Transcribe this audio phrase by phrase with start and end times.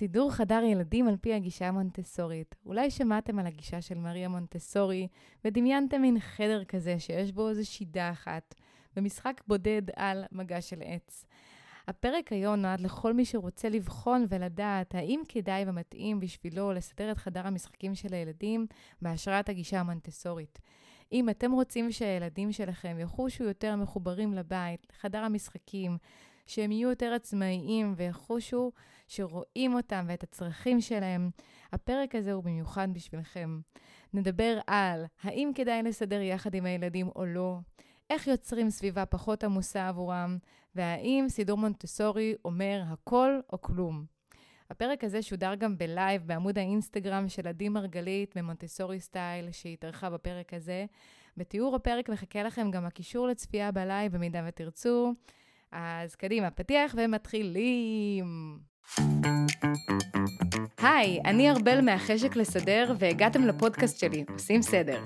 [0.00, 2.54] סידור חדר ילדים על פי הגישה המונטסורית.
[2.66, 5.08] אולי שמעתם על הגישה של מריה מונטסורי,
[5.44, 8.54] ודמיינתם מין חדר כזה שיש בו איזו שידה אחת,
[8.96, 11.24] ומשחק בודד על מגע של עץ.
[11.88, 17.46] הפרק היום נועד לכל מי שרוצה לבחון ולדעת האם כדאי ומתאים בשבילו לסדר את חדר
[17.46, 18.66] המשחקים של הילדים
[19.02, 20.58] בהשראת הגישה המונטסורית.
[21.12, 25.98] אם אתם רוצים שהילדים שלכם יחושו יותר מחוברים לבית, לחדר המשחקים,
[26.50, 28.72] שהם יהיו יותר עצמאיים ויחושו
[29.08, 31.30] שרואים אותם ואת הצרכים שלהם,
[31.72, 33.60] הפרק הזה הוא במיוחד בשבילכם.
[34.14, 37.58] נדבר על האם כדאי לסדר יחד עם הילדים או לא,
[38.10, 40.38] איך יוצרים סביבה פחות עמוסה עבורם,
[40.74, 44.04] והאם סידור מונטסורי אומר הכל או כלום.
[44.70, 50.54] הפרק הזה שודר גם ב live בעמוד האינסטגרם של עדי מרגלית במונטסורי סטייל, שהתארחה בפרק
[50.54, 50.86] הזה.
[51.36, 55.14] בתיאור הפרק מחכה לכם גם הקישור לצפייה ב live במידה ותרצו.
[55.72, 58.58] אז קדימה, פתיח ומתחילים.
[60.78, 65.04] היי, אני ארבל מהחשק לסדר, והגעתם לפודקאסט שלי, עושים סדר.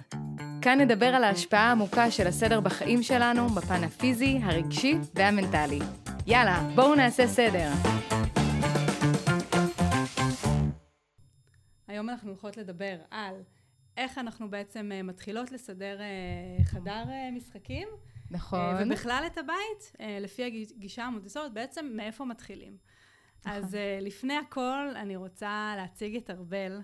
[0.62, 5.78] כאן נדבר על ההשפעה העמוקה של הסדר בחיים שלנו, בפן הפיזי, הרגשי והמנטלי.
[6.26, 7.70] יאללה, בואו נעשה סדר.
[11.88, 13.34] היום אנחנו הולכות לדבר על
[13.96, 17.88] איך אנחנו בעצם אה, מתחילות לסדר אה, חדר אה, משחקים.
[18.30, 18.76] נכון.
[18.80, 22.76] ובכלל את הבית, לפי הגישה המונטסורית, בעצם מאיפה מתחילים.
[23.40, 23.52] נכון.
[23.52, 26.80] אז לפני הכל, אני רוצה להציג את ארבל.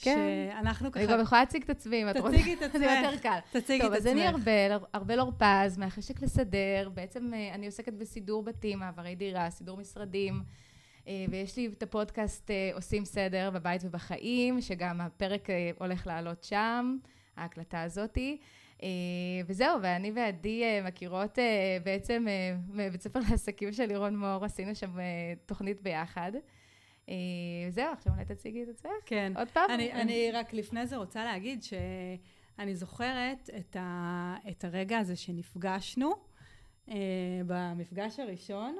[0.00, 0.48] כן.
[0.52, 1.04] שאנחנו ככה...
[1.04, 2.36] אני גם יכולה להציג את עצמי, אם את רוצה.
[2.36, 2.78] תציגי את עצמך.
[2.78, 3.38] זה יותר קל.
[3.50, 3.82] תציגי את עצמך.
[3.82, 6.90] טוב, אז אני ארבל, ארבל אורפז, מהחשק לסדר.
[6.94, 10.42] בעצם אני עוסקת בסידור בתים, מעברי דירה, סידור משרדים.
[11.08, 16.44] אה, ויש לי את הפודקאסט אה, עושים סדר בבית ובחיים, שגם הפרק אה, הולך לעלות
[16.44, 16.96] שם,
[17.36, 18.38] ההקלטה הזאתי.
[19.46, 21.38] וזהו, ואני ועדי מכירות
[21.84, 22.26] בעצם
[22.68, 24.90] מבית ספר לעסקים של לירון מור, עשינו שם
[25.46, 26.32] תוכנית ביחד.
[27.70, 28.92] זהו, עכשיו אולי תציגי את עצמך.
[29.06, 29.32] כן.
[29.36, 29.70] עוד פעם?
[29.70, 36.12] אני, אני רק לפני זה רוצה להגיד שאני זוכרת את, ה, את הרגע הזה שנפגשנו
[37.46, 38.76] במפגש הראשון.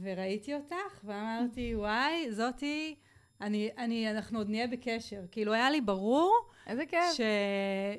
[0.00, 2.94] וראיתי אותך, ואמרתי, וואי, זאתי,
[3.40, 5.20] אני, אני, אנחנו עוד נהיה בקשר.
[5.30, 6.48] כאילו, היה לי ברור...
[6.68, 7.12] איזה כיף.
[7.12, 7.20] ש,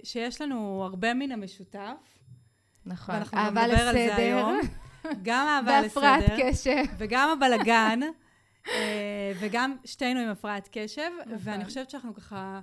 [0.03, 2.19] שיש לנו הרבה מן המשותף.
[2.85, 3.15] נכון.
[3.15, 3.87] ואנחנו אהבה לסדר.
[3.87, 4.59] על זה היום.
[5.21, 6.01] גם אהבה לסדר.
[6.01, 6.83] והפרעת קשב.
[6.97, 7.99] וגם הבלגן.
[8.67, 11.09] אה, וגם שתינו עם הפרעת קשב.
[11.21, 11.37] נכון.
[11.39, 12.59] ואני חושבת שאנחנו ככה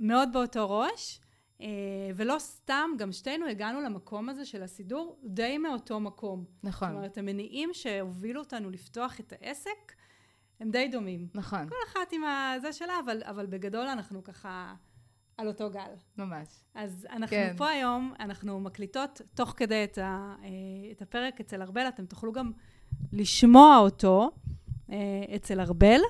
[0.00, 1.20] מאוד באותו ראש.
[1.60, 1.66] אה,
[2.14, 6.44] ולא סתם, גם שתינו הגענו למקום הזה של הסידור די מאותו מקום.
[6.62, 6.88] נכון.
[6.88, 9.92] זאת אומרת, המניעים שהובילו אותנו לפתוח את העסק,
[10.60, 11.28] הם די דומים.
[11.34, 11.68] נכון.
[11.68, 12.22] כל אחת עם
[12.60, 14.74] זה שלה, אבל, אבל בגדול אנחנו ככה
[15.40, 15.80] על אותו גל.
[16.18, 16.48] ממש.
[16.74, 17.54] אז אנחנו כן.
[17.56, 20.48] פה היום, אנחנו מקליטות תוך כדי את, ה, אה,
[20.92, 22.52] את הפרק אצל ארבל, אתם תוכלו גם
[23.12, 24.30] לשמוע אותו
[24.90, 24.96] אה,
[25.36, 26.00] אצל ארבל,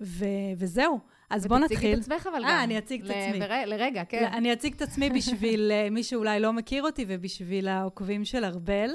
[0.00, 0.24] ו,
[0.56, 0.98] וזהו.
[1.30, 1.76] אז בוא נתחיל.
[1.76, 2.48] ותציגי את עצמך אבל גם.
[2.48, 3.40] אה, אני אציג את עצמי.
[3.66, 4.30] לרגע, כן.
[4.32, 8.90] אני אציג את עצמי בשביל אה, מי שאולי לא מכיר אותי ובשביל העוקבים של ארבל,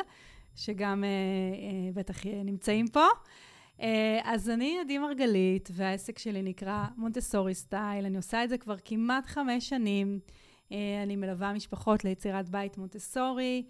[0.56, 3.06] שגם אה, אה, בטח נמצאים פה.
[4.24, 8.06] אז אני עדי מרגלית, והעסק שלי נקרא מונטסורי סטייל.
[8.06, 10.20] אני עושה את זה כבר כמעט חמש שנים.
[11.04, 13.64] אני מלווה משפחות ליצירת בית מונטסורי,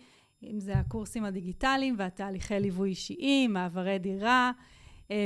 [0.44, 4.52] אם זה הקורסים הדיגיטליים והתהליכי ליווי אישיים, מעברי דירה,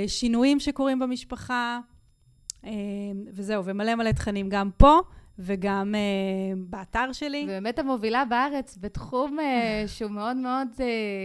[0.08, 1.80] שינויים שקורים במשפחה.
[3.34, 5.00] וזהו, ומלא מלא תכנים גם פה.
[5.40, 7.44] וגם uh, באתר שלי.
[7.44, 9.44] ובאמת המובילה בארץ בתחום uh,
[9.88, 10.82] שהוא מאוד מאוד uh,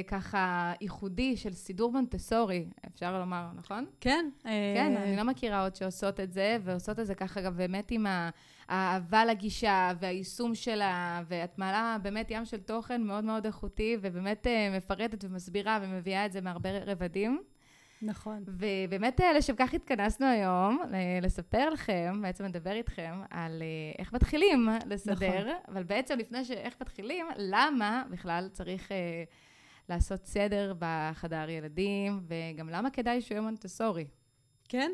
[0.07, 3.87] ככה ייחודי של סידור מונטסורי, אפשר לומר, נכון?
[4.01, 4.31] כן.
[4.43, 5.01] כן, uh...
[5.01, 8.07] אני לא מכירה עוד שעושות את זה, ועושות את זה ככה גם באמת עם
[8.69, 14.77] האהבה לגישה והיישום שלה, ואת מעלה באמת ים של תוכן מאוד מאוד איכותי, ובאמת uh,
[14.77, 17.43] מפרטת ומסבירה ומביאה את זה מהרבה רבדים.
[18.03, 18.44] נכון.
[18.47, 20.81] ובאמת אה, לשם כך התכנסנו היום,
[21.22, 23.66] לספר לכם, בעצם לדבר איתכם על אה,
[23.98, 25.53] איך מתחילים לסדר, נכון.
[25.69, 29.25] אבל בעצם לפני שאיך מתחילים, למה בכלל צריך אה,
[29.88, 34.06] לעשות סדר בחדר ילדים, וגם למה כדאי שהוא יהיה מונטסורי.
[34.69, 34.91] כן,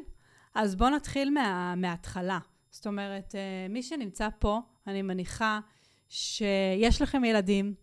[0.54, 2.38] אז בואו נתחיל מה, מההתחלה.
[2.70, 3.34] זאת אומרת,
[3.70, 5.60] מי שנמצא פה, אני מניחה
[6.08, 7.74] שיש לכם ילדים,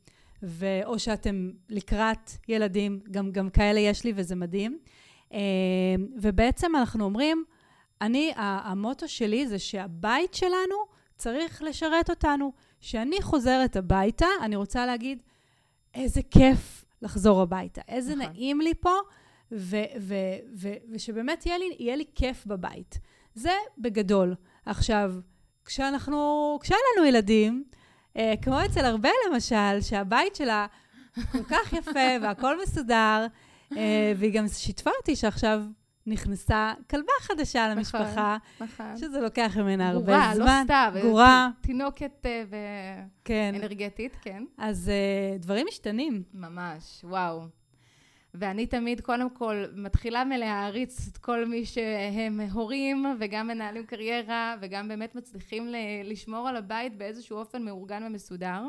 [0.44, 0.66] ו...
[0.86, 4.80] או שאתם לקראת ילדים, גם, גם כאלה יש לי וזה מדהים.
[5.32, 5.38] אמ,
[6.16, 7.44] ובעצם אנחנו אומרים,
[8.02, 10.76] אני, המוטו שלי זה שהבית שלנו
[11.18, 12.54] צריך לשרת אותנו.
[12.80, 15.24] כשאני חוזרת הביתה, אני רוצה להגיד,
[15.94, 18.34] איזה כיף לחזור הביתה, איזה נכון.
[18.34, 18.94] נעים לי פה,
[19.52, 20.16] ו- ו-
[20.56, 23.00] ו- ושבאמת יהיה לי, יהיה לי כיף בבית.
[23.36, 24.36] זה בגדול.
[24.66, 25.14] עכשיו,
[25.66, 27.64] כשאנחנו, כשאין לנו ילדים,
[28.18, 30.68] אה, כמו אצל הרבה למשל, שהבית שלה
[31.32, 33.26] כל כך יפה והכול מסודר,
[34.18, 35.64] והיא גם שיתפה אותי שעכשיו
[36.06, 38.98] נכנסה כלבה חדשה למשפחה, נכון.
[38.98, 40.46] שזה לוקח ממנה הרבה גורה, זמן.
[40.46, 41.00] לא סתם.
[41.02, 41.50] גורה.
[41.62, 43.52] תינוקת אה, כן.
[43.54, 44.44] ואנרגטית, כן.
[44.58, 46.24] אז אה, דברים משתנים.
[46.34, 47.42] ממש, וואו.
[48.34, 54.88] ואני תמיד, קודם כל, מתחילה מלהעריץ את כל מי שהם הורים, וגם מנהלים קריירה, וגם
[54.88, 55.68] באמת מצליחים
[56.04, 58.62] לשמור על הבית באיזשהו אופן מאורגן ומסודר.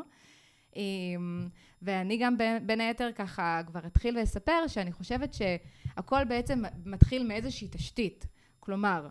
[1.81, 8.27] ואני גם בין, היתר ככה כבר אתחיל ואספר שאני חושבת שהכל בעצם מתחיל מאיזושהי תשתית.
[8.59, 9.07] כלומר,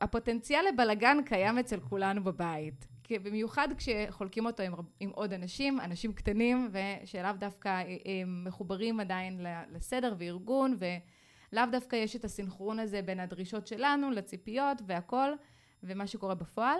[0.00, 2.86] הפוטנציאל לבלגן קיים אצל כולנו בבית.
[3.10, 9.40] במיוחד כשחולקים אותו עם, עם עוד אנשים, אנשים קטנים, ושלאו דווקא אה, אה, מחוברים עדיין
[9.72, 15.28] לסדר וארגון, ולאו דווקא יש את הסינכרון הזה בין הדרישות שלנו לציפיות והכל,
[15.82, 16.78] ומה שקורה בפועל.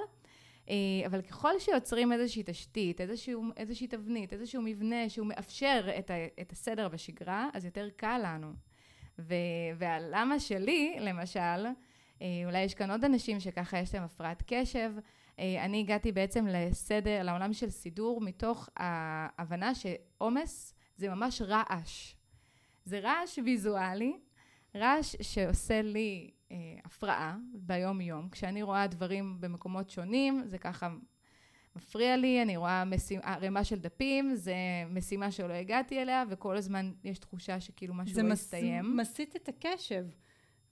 [0.70, 6.14] אה, אבל ככל שיוצרים איזושהי תשתית, איזשהו, איזושהי תבנית, איזשהו מבנה שהוא מאפשר את, ה,
[6.40, 8.52] את הסדר בשגרה, אז יותר קל לנו.
[9.18, 9.34] ו,
[9.78, 11.66] והלמה שלי, למשל,
[12.22, 14.92] אה, אולי יש כאן עוד אנשים שככה יש להם הפרעת קשב,
[15.38, 22.14] אה, אני הגעתי בעצם לסדר, לעולם של סידור, מתוך ההבנה שעומס זה ממש רעש.
[22.84, 24.18] זה רעש ויזואלי,
[24.74, 28.28] רעש שעושה לי אה, הפרעה ביום-יום.
[28.28, 30.88] כשאני רואה דברים במקומות שונים, זה ככה
[31.76, 34.54] מפריע לי, אני רואה משימה, ערימה של דפים, זה
[34.90, 38.96] משימה שלא הגעתי אליה, וכל הזמן יש תחושה שכאילו משהו זה לא מס- הסתיים.
[38.96, 40.06] מסיט את הקשב.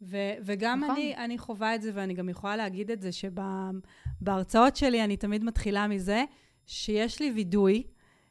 [0.03, 0.97] ו- וגם נכון.
[0.97, 5.45] אני, אני חווה את זה, ואני גם יכולה להגיד את זה, שבהרצאות שלי אני תמיד
[5.45, 6.25] מתחילה מזה
[6.67, 7.83] שיש לי וידוי,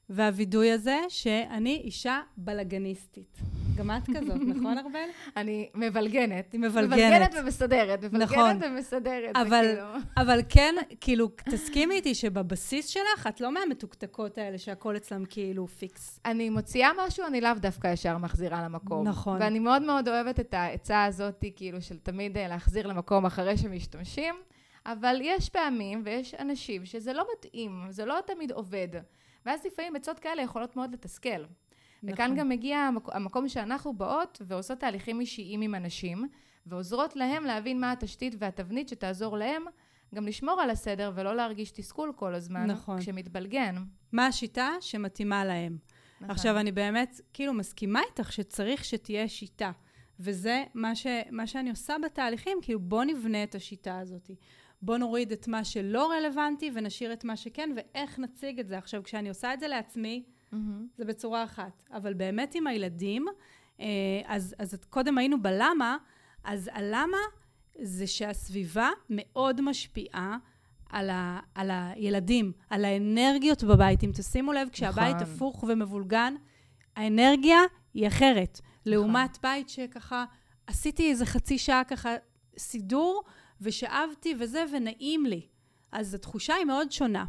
[0.10, 3.38] והווידוי הזה שאני אישה בלגניסטית.
[3.78, 5.00] גם את כזאת, נכון, ארבל?
[5.38, 6.52] אני מבלגנת.
[6.52, 6.98] היא מבלגנת.
[6.98, 8.04] מבלגנת ומסדרת.
[8.04, 8.60] מבלגנת נכון.
[8.64, 9.36] ומסדרת.
[9.36, 9.88] זה אבל, כאילו...
[10.18, 16.20] אבל כן, כאילו, תסכימי איתי שבבסיס שלך את לא מהמתוקתקות האלה שהכל אצלם כאילו פיקס.
[16.26, 19.08] אני מוציאה משהו, אני לאו דווקא ישר מחזירה למקום.
[19.08, 19.42] נכון.
[19.42, 24.36] ואני מאוד מאוד אוהבת את העצה הזאת, כאילו, של תמיד אה, להחזיר למקום אחרי שמשתמשים,
[24.86, 28.88] אבל יש פעמים ויש אנשים שזה לא מתאים, זה לא תמיד עובד.
[29.46, 31.44] ואז לפעמים עצות כאלה יכולות מאוד לתסכל.
[32.04, 32.38] וכאן נכון.
[32.38, 36.28] גם מגיע המק- המקום שאנחנו באות ועושות תהליכים אישיים עם אנשים,
[36.66, 39.64] ועוזרות להם להבין מה התשתית והתבנית שתעזור להם
[40.16, 43.00] גם לשמור על הסדר ולא להרגיש תסכול כל הזמן, נכון.
[43.00, 43.76] כשמתבלגן.
[44.12, 45.78] מה השיטה שמתאימה להם.
[46.22, 46.30] נכון.
[46.36, 49.72] עכשיו, אני באמת כאילו מסכימה איתך שצריך שתהיה שיטה.
[50.20, 54.30] וזה מה, ש, מה שאני עושה בתהליכים, כאילו בוא נבנה את השיטה הזאת.
[54.82, 58.78] בוא נוריד את מה שלא רלוונטי ונשאיר את מה שכן, ואיך נציג את זה.
[58.78, 60.88] עכשיו, כשאני עושה את זה לעצמי, מהמם.
[60.98, 61.84] זה בצורה אחת.
[61.92, 63.26] אבל באמת עם הילדים,
[63.80, 63.86] אה,
[64.26, 65.98] אז, אז קודם היינו בלמה,
[66.44, 67.18] אז הלמה
[67.82, 70.38] זה שהסביבה מאוד משפיעה
[70.90, 74.04] על, ה, על הילדים, על האנרגיות בבית.
[74.04, 75.34] אם תשימו לב, כשהבית נכון.
[75.36, 76.34] הפוך ומבולגן,
[76.96, 77.60] האנרגיה
[77.94, 78.60] היא אחרת.
[78.86, 80.26] לעומת בית שככה,
[80.68, 82.16] עשיתי איזה חצי שעה ככה
[82.58, 83.24] סידור,
[83.62, 85.48] ושאבתי וזה, ונעים לי.
[85.92, 87.26] אז התחושה היא מאוד שונה.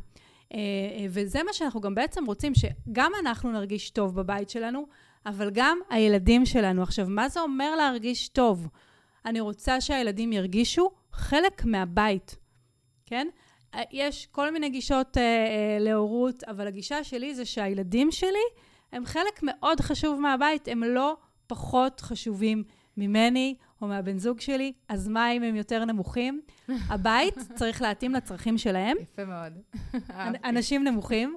[0.55, 4.87] אה, אה, וזה מה שאנחנו גם בעצם רוצים, שגם אנחנו נרגיש טוב בבית שלנו,
[5.27, 6.83] אבל גם הילדים שלנו.
[6.83, 8.69] עכשיו, מה זה אומר להרגיש טוב?
[9.27, 12.37] אני רוצה שהילדים ירגישו חלק מהבית,
[13.07, 13.29] כן?
[13.75, 18.47] אה, יש כל מיני גישות אה, אה, להורות, אבל הגישה שלי זה שהילדים שלי
[18.93, 21.17] הם חלק מאוד חשוב מהבית, הם לא
[21.47, 22.65] פחות חשובים
[22.97, 26.41] ממני או מהבן זוג שלי, אז מה אם הם יותר נמוכים?
[26.89, 29.53] הבית צריך להתאים לצרכים שלהם, יפה מאוד.
[30.11, 31.37] אנ- אנשים נמוכים,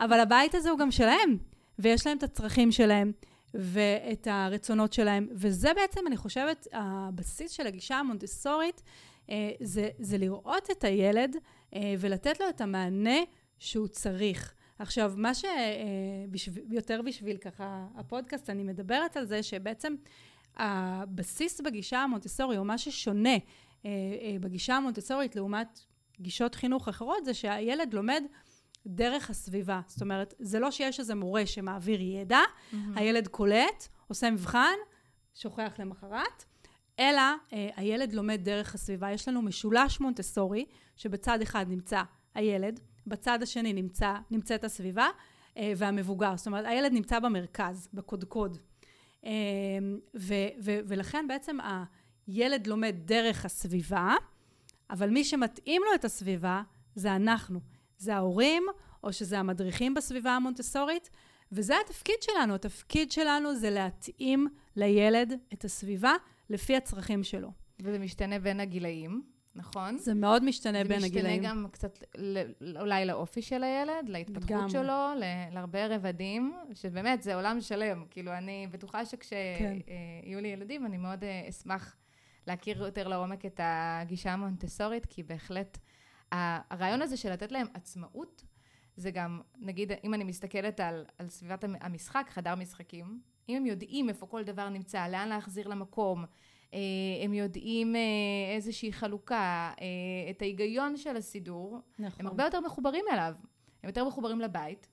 [0.00, 1.36] אבל הבית הזה הוא גם שלהם,
[1.78, 3.12] ויש להם את הצרכים שלהם
[3.54, 8.82] ואת הרצונות שלהם, וזה בעצם, אני חושבת, הבסיס של הגישה המונטסורית,
[9.30, 11.36] אה, זה, זה לראות את הילד
[11.74, 13.18] אה, ולתת לו את המענה
[13.58, 14.54] שהוא צריך.
[14.78, 19.94] עכשיו, מה שיותר בשביל ככה הפודקאסט, אני מדברת על זה שבעצם
[20.56, 23.38] הבסיס בגישה המונטסורי, או מה ששונה אה, אה,
[24.40, 25.80] בגישה המונטסורית לעומת
[26.20, 28.22] גישות חינוך אחרות, זה שהילד לומד
[28.86, 29.80] דרך הסביבה.
[29.86, 32.40] זאת אומרת, זה לא שיש איזה מורה שמעביר ידע,
[32.94, 34.76] הילד קולט, עושה מבחן,
[35.34, 36.44] שוכח למחרת,
[36.98, 37.20] אלא
[37.52, 39.10] אה, הילד לומד דרך הסביבה.
[39.10, 40.64] יש לנו משולש מונטסורי,
[40.96, 42.02] שבצד אחד נמצא
[42.34, 45.08] הילד, בצד השני נמצא, נמצאת הסביבה,
[45.56, 46.36] אה, והמבוגר.
[46.36, 48.58] זאת אומרת, הילד נמצא במרכז, בקודקוד.
[49.24, 49.30] אה,
[50.16, 51.56] ו, ו, ולכן בעצם
[52.26, 54.14] הילד לומד דרך הסביבה,
[54.90, 56.62] אבל מי שמתאים לו את הסביבה
[56.94, 57.60] זה אנחנו.
[57.98, 58.62] זה ההורים,
[59.04, 61.10] או שזה המדריכים בסביבה המונטסורית,
[61.52, 62.54] וזה התפקיד שלנו.
[62.54, 66.12] התפקיד שלנו זה להתאים לילד את הסביבה
[66.50, 67.50] לפי הצרכים שלו.
[67.82, 69.22] וזה משתנה בין הגילאים.
[69.54, 69.98] נכון?
[69.98, 71.42] זה מאוד משתנה בין הגילאים.
[71.42, 71.98] זה משתנה גם קצת
[72.80, 74.68] אולי לאופי של הילד, להתפתחות גם.
[74.68, 75.12] שלו,
[75.50, 78.04] להרבה רבדים, שבאמת זה עולם שלם.
[78.10, 80.42] כאילו, אני בטוחה שכשיהיו כן.
[80.42, 81.96] לי ילדים, אני מאוד אה, אשמח
[82.46, 85.78] להכיר יותר לעומק את הגישה המונטסורית, כי בהחלט
[86.32, 88.44] הרעיון הזה של לתת להם עצמאות,
[88.96, 93.66] זה גם, נגיד, אם אני מסתכלת על, על סביבת המ- המשחק, חדר משחקים, אם הם
[93.66, 96.24] יודעים איפה כל דבר נמצא, לאן להחזיר למקום,
[96.74, 96.78] אה,
[97.24, 98.00] הם יודעים אה,
[98.54, 102.20] איזושהי חלוקה, אה, את ההיגיון של הסידור, נכון.
[102.20, 103.34] הם הרבה יותר מחוברים אליו.
[103.82, 104.88] הם יותר מחוברים לבית,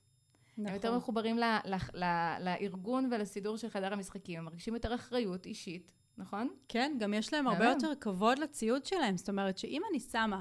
[0.57, 0.67] נכון.
[0.67, 2.05] הם יותר מחוברים ל, ל, ל,
[2.39, 6.49] לארגון ולסידור של חדר המשחקים, הם מרגישים יותר אחריות אישית, נכון?
[6.67, 7.65] כן, גם יש להם הרבה?
[7.65, 9.17] יותר כבוד לציוד שלהם.
[9.17, 10.39] זאת אומרת שאם אני שמה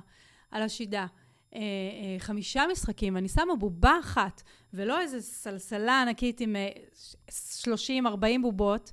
[0.50, 1.06] על השידה
[1.54, 4.42] אה, אה, חמישה משחקים, ואני שמה בובה אחת,
[4.74, 6.68] ולא איזה סלסלה ענקית עם אה,
[7.64, 8.92] 30-40 בובות,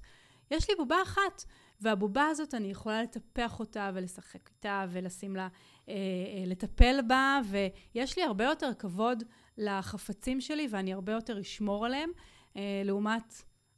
[0.52, 1.46] יש לי בובה אחת.
[1.82, 5.48] והבובה הזאת, אני יכולה לטפח אותה ולשחק איתה ולשים לה,
[5.90, 9.24] אה, אה, לטפל בה, ויש לי הרבה יותר כבוד
[9.58, 12.10] לחפצים שלי, ואני הרבה יותר אשמור עליהם,
[12.56, 13.34] אה, לעומת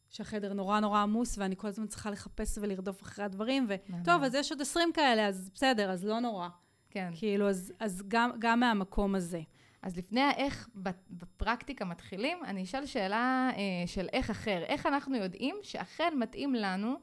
[0.09, 4.51] שהחדר נורא נורא עמוס, ואני כל הזמן צריכה לחפש ולרדוף אחרי הדברים, וטוב, אז יש
[4.51, 6.47] עוד 20 כאלה, אז בסדר, אז לא נורא.
[6.89, 7.11] כן.
[7.15, 9.41] כאילו, אז, אז גם, גם מהמקום הזה.
[9.81, 10.69] אז לפני האיך
[11.09, 14.63] בפרקטיקה מתחילים, אני אשאל שאלה אה, של איך אחר.
[14.67, 16.95] איך אנחנו יודעים שאכן מתאים לנו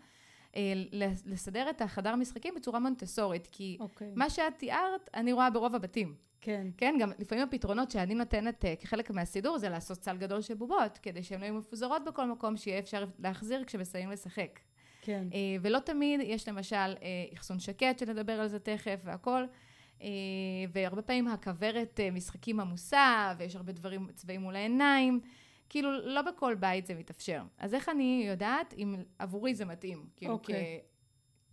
[0.57, 0.73] אה,
[1.27, 3.49] לסדר את החדר משחקים בצורה מונטסורית?
[3.53, 4.13] כי אוקיי.
[4.17, 6.15] מה שאת תיארת, אני רואה ברוב הבתים.
[6.45, 6.67] כן.
[6.77, 10.99] כן, גם לפעמים הפתרונות שאני נותנת אה, כחלק מהסידור זה לעשות סל גדול של בובות,
[11.03, 14.61] כדי שהן לא יהיו מפוזרות בכל מקום, שיהיה אפשר להחזיר כשמסיימים לשחק.
[15.03, 15.29] כן.
[15.35, 16.95] אה, ולא תמיד יש למשל אה,
[17.35, 19.45] אחסון שקט, שנדבר על זה תכף והכל.
[20.73, 25.21] והרבה פעמים הכוורת משחקים עמוסה, ויש הרבה דברים, צבעים מול העיניים.
[25.69, 27.43] כאילו, לא בכל בית זה מתאפשר.
[27.59, 30.07] אז איך אני יודעת אם עבורי זה מתאים?
[30.17, 30.81] כאילו, אוקיי.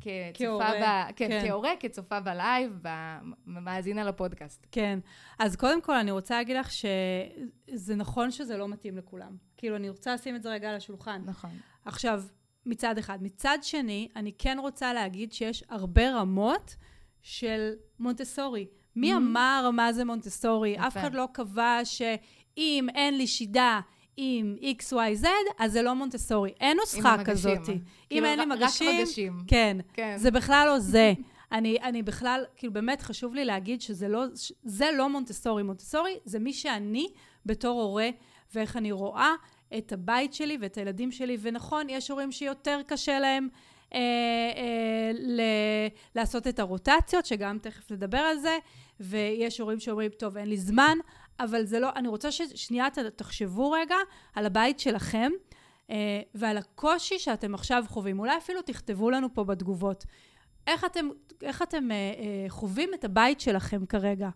[0.01, 1.11] כצופה ב...
[1.15, 1.43] כן, כן.
[1.47, 2.79] כהורה, כצופה בלייב,
[3.45, 4.67] במאזינה לפודקאסט.
[4.71, 4.99] כן.
[5.39, 9.37] אז קודם כל, אני רוצה להגיד לך שזה נכון שזה לא מתאים לכולם.
[9.57, 11.21] כאילו, אני רוצה לשים את זה רגע על השולחן.
[11.25, 11.49] נכון.
[11.85, 12.23] עכשיו,
[12.65, 13.17] מצד אחד.
[13.21, 16.75] מצד שני, אני כן רוצה להגיד שיש הרבה רמות
[17.21, 18.67] של מונטסורי.
[18.95, 19.17] מי Mhm.
[19.17, 20.69] אמר מה זה מונטסורי?
[20.69, 20.87] יפה.
[20.87, 23.79] אף אחד לא קבע שאם אין לי שידה
[24.23, 25.27] עם XYZ,
[25.59, 26.51] אז זה לא מונטסורי.
[26.59, 27.23] אין נוסחה.
[27.25, 27.69] כזאת.
[27.69, 27.77] אם
[28.09, 29.37] כאילו, אין לי מגשים, רק מגשים.
[29.47, 29.77] כן.
[29.93, 30.15] כן.
[30.17, 31.13] זה בכלל לא זה.
[31.51, 34.23] אני, אני בכלל, כאילו באמת חשוב לי להגיד שזה לא,
[34.63, 35.63] זה לא מונטסורי.
[35.63, 37.07] מונטסורי זה מי שאני
[37.45, 38.09] בתור הורה,
[38.55, 39.33] ואיך אני רואה
[39.77, 41.37] את הבית שלי ואת הילדים שלי.
[41.41, 43.47] ונכון, יש הורים שיותר קשה להם
[43.93, 45.41] אה, אה, ל,
[46.15, 48.57] לעשות את הרוטציות, שגם תכף נדבר על זה,
[48.99, 50.97] ויש הורים שאומרים, טוב, אין לי זמן,
[51.43, 53.95] אבל זה לא, אני רוצה ששנייה תחשבו רגע
[54.35, 55.31] על הבית שלכם.
[55.89, 58.19] אה, ועל הקושי שאתם עכשיו חווים.
[58.19, 60.05] אולי אפילו תכתבו לנו פה בתגובות.
[60.67, 61.09] איך אתם,
[61.41, 64.29] איך אתם אה, אה, חווים את הבית שלכם כרגע?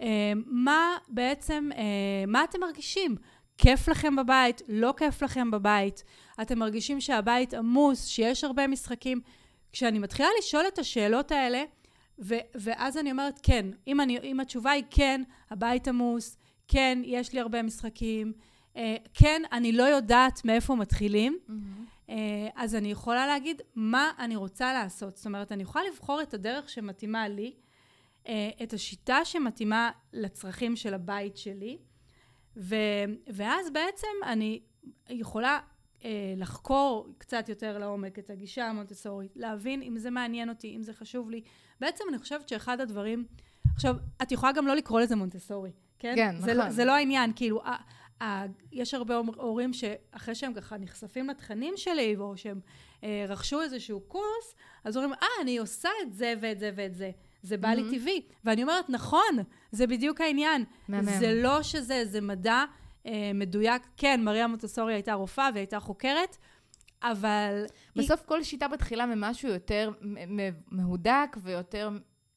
[0.00, 3.16] אה, מה בעצם, אה, מה אתם מרגישים?
[3.58, 4.62] כיף לכם בבית?
[4.68, 6.04] לא כיף לכם בבית?
[6.42, 9.20] אתם מרגישים שהבית עמוס, שיש הרבה משחקים?
[9.72, 11.64] כשאני מתחילה לשאול את השאלות האלה,
[12.22, 16.36] ו- ואז אני אומרת, כן, אם, אני, אם התשובה היא כן, הבית עמוס,
[16.68, 18.32] כן, יש לי הרבה משחקים,
[18.76, 21.84] אה, כן, אני לא יודעת מאיפה מתחילים, מהמם.
[22.08, 25.16] אה, אז אני יכולה להגיד מה אני רוצה לעשות.
[25.16, 27.54] זאת אומרת, אני יכולה לבחור את הדרך שמתאימה לי,
[28.28, 31.78] אה, את השיטה שמתאימה לצרכים של הבית שלי,
[32.56, 32.76] ו,
[33.26, 34.60] ואז בעצם אני
[35.08, 35.60] יכולה
[36.04, 40.92] אה, לחקור קצת יותר לעומק את הגישה המונטסורית, להבין אם זה מעניין אותי, אם זה
[40.92, 41.42] חשוב לי.
[41.82, 43.24] בעצם אני חושבת שאחד הדברים...
[43.74, 46.12] עכשיו, את יכולה גם לא לקרוא לזה מונטסורי, כן?
[46.16, 46.66] כן, זה נכון.
[46.66, 47.82] לא, זה לא העניין, כאילו, ה-
[48.24, 52.60] ה- יש הרבה הורים שאחרי שהם ככה נחשפים לתכנים שלי, או שהם
[53.04, 57.10] אה, רכשו איזשהו קורס, אז אומרים, אה, אני עושה את זה ואת זה ואת זה.
[57.42, 57.98] זה בא לי מהמם.
[57.98, 58.22] טבעי.
[58.44, 59.36] ואני אומרת, נכון,
[59.72, 60.64] זה בדיוק העניין.
[60.88, 61.08] מהמם.
[61.20, 62.64] זה לא שזה איזה מדע
[63.06, 63.82] אה, מדויק.
[63.96, 66.36] כן, מריה מוטסורי הייתה רופאה והייתה חוקרת,
[67.02, 67.64] אבל...
[67.94, 69.90] היא- בסוף כל שיטה מתחילה ממשהו יותר
[70.70, 71.90] מהודק ויותר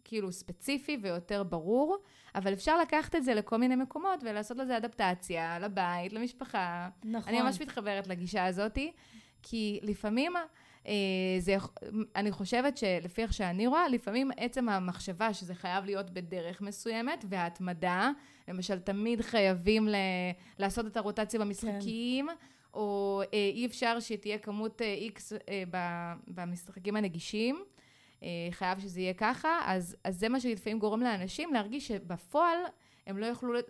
[0.03, 1.97] כאילו ספציפי ויותר ברור,
[2.35, 6.89] אבל אפשר לקחת את זה לכל מיני מקומות ולעשות לזה אדפטציה, לבית, למשפחה.
[7.03, 7.33] נכון.
[7.33, 8.91] אני ממש מתחברת לגישה הזאתי,
[9.41, 10.33] כי לפעמים,
[10.87, 10.91] אה,
[11.39, 11.55] זה,
[12.15, 18.11] אני חושבת שלפי איך שאני רואה, לפעמים עצם המחשבה שזה חייב להיות בדרך מסוימת, וההתמדה,
[18.47, 19.95] למשל, תמיד חייבים ל-
[20.59, 22.27] לעשות את הרוטציה במשחקים,
[22.75, 27.63] או אה, אי אפשר שתהיה כמות אה, איקס אה, ב- במשחקים הנגישים.
[28.23, 32.57] אה, חייב שזה יהיה ככה, אז, אז זה מה שלפעמים גורם לאנשים להרגיש שבפועל
[33.07, 33.61] הם לא יוכלו, אה,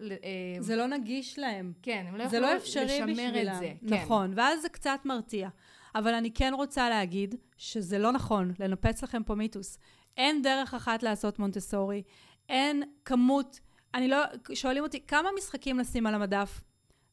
[0.60, 1.74] זה לא נגיש להם.
[1.82, 3.52] כן, הם לא יוכלו לא לשמר.
[3.54, 3.74] את זה.
[3.90, 3.96] כן.
[3.96, 5.50] נכון, ואז זה קצת מרתיע.
[5.96, 9.78] אבל אני כן רוצה להגיד שזה לא נכון, לנפץ לכם פה מיתוס.
[10.18, 12.04] אין דרך אחת לעשות מונטסורי,
[12.50, 13.60] אין כמות,
[13.94, 14.18] אני לא,
[14.54, 16.62] שואלים אותי, כמה משחקים לשים על המדף?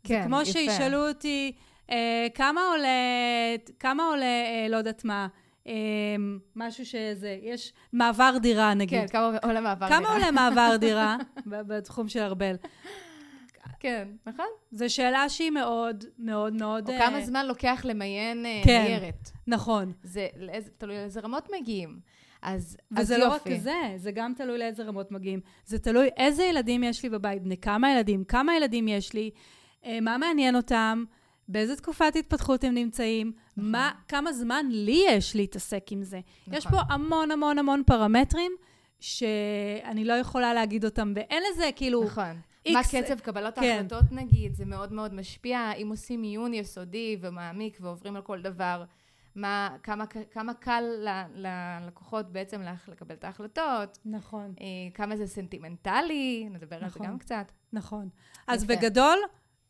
[0.05, 0.53] כן, זה כמו יפה.
[0.53, 1.63] שישאלו אותי, אה,
[2.35, 2.89] כמה עולה,
[3.81, 5.27] כמה עולה, אה, לא יודעת מה,
[5.67, 5.73] אה,
[6.57, 9.01] משהו שזה, יש מעבר דירה נגיד.
[9.01, 9.99] כן, כמה עולה מעבר דירה.
[10.01, 12.57] כמה עולה מעבר דירה בתחום של ארבל?
[13.81, 14.47] כן, נכון.
[14.71, 16.89] זו שאלה שהיא מאוד מאוד מאוד...
[16.89, 18.83] או אה, כמה זמן לוקח למיין אה, כן.
[18.83, 19.31] ניירת.
[19.47, 19.93] נכון.
[20.03, 22.01] זה לאיזה- תלוי לאיזה רמות מגיעים.
[22.43, 23.61] אז וזה אז לא רק יופי.
[23.61, 25.41] זה, זה גם תלוי לאיזה רמות מגיעים.
[25.65, 29.31] זה תלוי איזה ילדים יש לי בבית, בני כמה ילדים, כמה ילדים יש לי,
[29.85, 31.05] אה, מה מעניין אותם,
[31.53, 36.21] באיזה תקופת התפתחות הם נמצאים, מה, כמה זמן לי יש להתעסק עם זה.
[36.53, 36.79] יש נכון.
[36.79, 38.53] פה המון המון המון פרמטרים
[39.01, 42.05] שאני לא יכולה להגיד אותם, ואין לזה כאילו...
[42.05, 42.41] נכון.
[42.69, 43.65] X- מה קצב קבלת כן.
[43.65, 45.73] ההחלטות נגיד, זה מאוד מאוד משפיע.
[45.73, 48.85] אם עושים מיון יסודי ומעמיק ועוברים על כל דבר,
[49.35, 54.55] מה, כמה, כמה קל ל- ללקוחות בעצם לקבל את ההחלטות, נכון.
[54.61, 57.07] אה, כמה זה סנטימנטלי, נדבר על זה נכון.
[57.07, 57.53] גם קצת.
[57.73, 58.09] נכון.
[58.47, 58.77] אז יפה.
[58.77, 59.19] בגדול,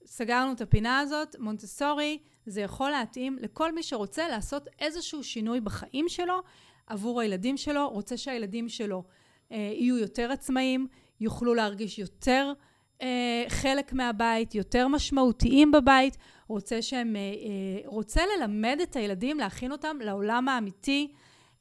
[0.07, 6.09] סגרנו את הפינה הזאת, מונטסורי, זה יכול להתאים לכל מי שרוצה לעשות איזשהו שינוי בחיים
[6.09, 6.43] שלו
[6.87, 9.03] עבור הילדים שלו, רוצה שהילדים שלו
[9.53, 10.87] אה, יהיו יותר עצמאיים,
[11.21, 12.53] יוכלו להרגיש יותר
[13.03, 16.17] אה, חלק מהבית, יותר משמעותיים בבית,
[16.49, 21.13] רוצה שהם, אה, אה, רוצה ללמד את הילדים, להכין אותם לעולם האמיתי,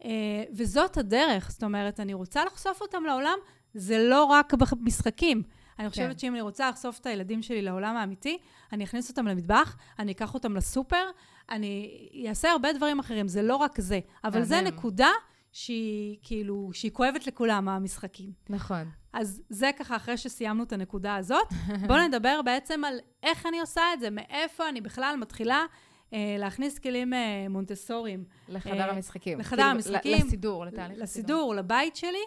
[0.06, 0.10] אה,
[0.54, 1.52] וזאת הדרך.
[1.52, 3.38] זאת אומרת, אני רוצה לחשוף אותם לעולם,
[3.74, 5.44] זה לא רק במשחקים.
[5.80, 6.18] אני חושבת כן.
[6.18, 8.38] שאם אני רוצה לחשוף את הילדים שלי לעולם האמיתי,
[8.74, 11.06] אני אכניס אותם למטבח, אני אקח אותם לסופר,
[11.50, 14.00] אני אעשה הרבה דברים אחרים, זה לא רק זה.
[14.24, 14.62] אבל זה.
[14.62, 15.10] נקודה
[15.52, 18.32] שהיא כאילו, שהיא כואבת לכולם, המשחקים.
[18.50, 18.90] נכון.
[19.14, 21.48] אז זה ככה, אחרי שסיימנו את הנקודה הזאת,
[21.88, 25.66] בואו נדבר בעצם על איך אני עושה את זה, מאיפה אני בכלל מתחילה
[26.14, 28.24] אה, להכניס כלים אה, מונטסוריים.
[28.50, 29.40] לחדר אה, המשחקים.
[29.40, 31.04] לחדר כאילו, המשחקים, לסידור, לתהליך הסידור.
[31.04, 32.26] לסידור, לבית שלי.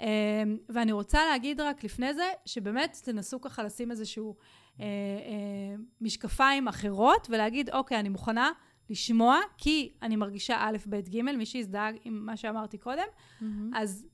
[0.00, 4.36] אה, ואני רוצה להגיד רק לפני זה, שבאמת תנסו ככה לשים איזשהו
[4.80, 8.50] אה, אה, משקפיים אחרות, ולהגיד, אוקיי, אני מוכנה
[8.90, 13.06] לשמוע, כי אני מרגישה א', ב', ג', מי שהזדהה עם מה שאמרתי קודם,
[13.40, 13.74] מהמם.
[13.74, 14.06] אז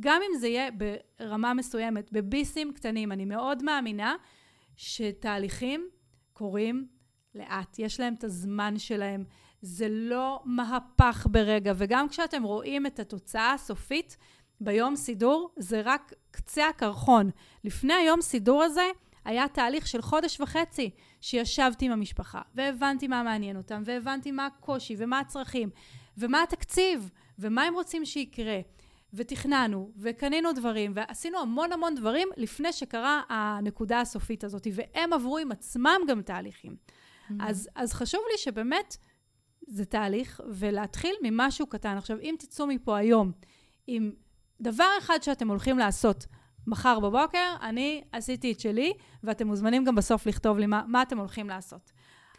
[0.00, 0.70] גם אם זה יהיה
[1.18, 4.16] ברמה מסוימת, בביסים קטנים, אני מאוד מאמינה
[4.76, 5.88] שתהליכים
[6.32, 6.86] קורים
[7.34, 7.78] לאט.
[7.78, 9.24] יש להם את הזמן שלהם.
[9.62, 14.16] זה לא מהפך ברגע, וגם כשאתם רואים את התוצאה הסופית
[14.60, 17.30] ביום סידור, זה רק קצה הקרחון.
[17.64, 18.90] לפני היום סידור הזה,
[19.24, 20.90] היה תהליך של חודש וחצי
[21.20, 25.70] שישבתי עם המשפחה, והבנתי מה מעניין אותם, והבנתי מה הקושי, ומה הצרכים,
[26.18, 28.60] ומה התקציב, ומה הם רוצים שיקרה.
[29.14, 35.52] ותכננו, וקנינו דברים, ועשינו המון המון דברים לפני שקרה הנקודה הסופית הזאת, והם עברו עם
[35.52, 36.76] עצמם גם תהליכים.
[37.40, 38.96] אז, אז חשוב לי שבאמת
[39.66, 41.96] זה תהליך, ולהתחיל ממשהו קטן.
[41.96, 43.32] עכשיו, אם תצאו מפה היום
[43.86, 44.12] עם
[44.60, 46.26] דבר אחד שאתם הולכים לעשות
[46.66, 48.92] מחר בבוקר, אני עשיתי את שלי,
[49.24, 51.92] ואתם מוזמנים גם בסוף לכתוב לי מה, מה אתם הולכים לעשות.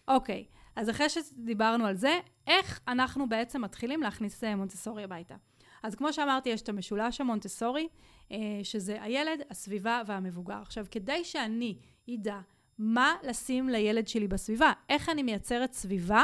[0.07, 5.35] אוקיי, אז אחרי שדיברנו על זה, איך אנחנו בעצם מתחילים להכניס מונטסורי הביתה?
[5.83, 7.87] אז כמו שאמרתי, יש את המשולש המונטסורי,
[8.31, 10.61] אה, שזה הילד, הסביבה והמבוגר.
[10.61, 11.77] עכשיו, כדי שאני
[12.13, 12.39] אדע
[12.77, 16.23] מה לשים לילד שלי בסביבה, איך אני מייצרת סביבה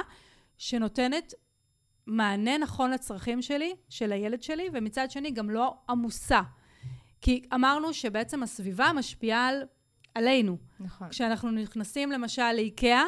[0.58, 1.34] שנותנת
[2.08, 6.42] מענה נכון לצרכים שלי, של הילד שלי, ומצד שני גם לא עמוסה.
[7.22, 9.64] כי אמרנו שבעצם הסביבה משפיעה על,
[10.16, 10.58] עלינו.
[10.80, 11.10] נכון.
[11.10, 13.04] כשאנחנו נכנסים למשל לאיקאה,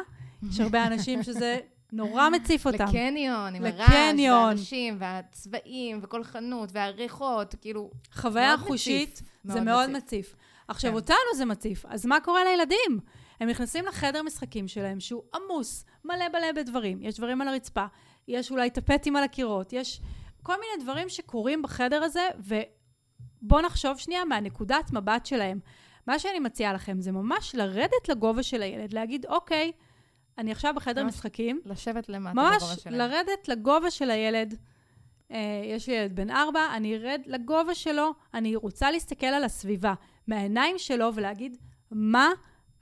[0.50, 1.58] יש הרבה אנשים שזה
[1.92, 2.84] נורא מציף אותם.
[2.84, 4.44] לקניון, עם הרעש, לקניון.
[4.44, 7.90] והאנשים, והצבעים, וכל חנות, והריחות, כאילו...
[8.12, 9.26] חוויה חושית, מציף.
[9.44, 10.26] זה מאוד מאוד מציף.
[10.26, 10.36] מציף.
[10.68, 10.96] עכשיו, כן.
[10.96, 13.00] אותנו זה מציף, אז מה קורה לילדים?
[13.40, 17.02] הם נכנסים לחדר משחקים שלהם, שהוא עמוס, מלא מלא בדברים.
[17.02, 17.86] יש דברים על הרצפה,
[18.28, 20.00] יש אולי טפטים על הקירות, יש
[20.42, 25.60] כל מיני דברים שקורים בחדר הזה, ובואו נחשוב שנייה מהנקודת מבט שלהם.
[26.06, 29.72] מה שאני מציעה לכם זה ממש לרדת לגובה של הילד, להגיד, אוקיי,
[30.38, 32.94] אני עכשיו בחדר ממש משחקים, לשבת למטה ממש בגובה שלהם.
[32.94, 34.54] לרדת לגובה של הילד.
[35.30, 39.94] אה, יש לי ילד בן ארבע, אני ארד לגובה שלו, אני רוצה להסתכל על הסביבה
[40.26, 41.56] מהעיניים שלו ולהגיד,
[41.90, 42.28] מה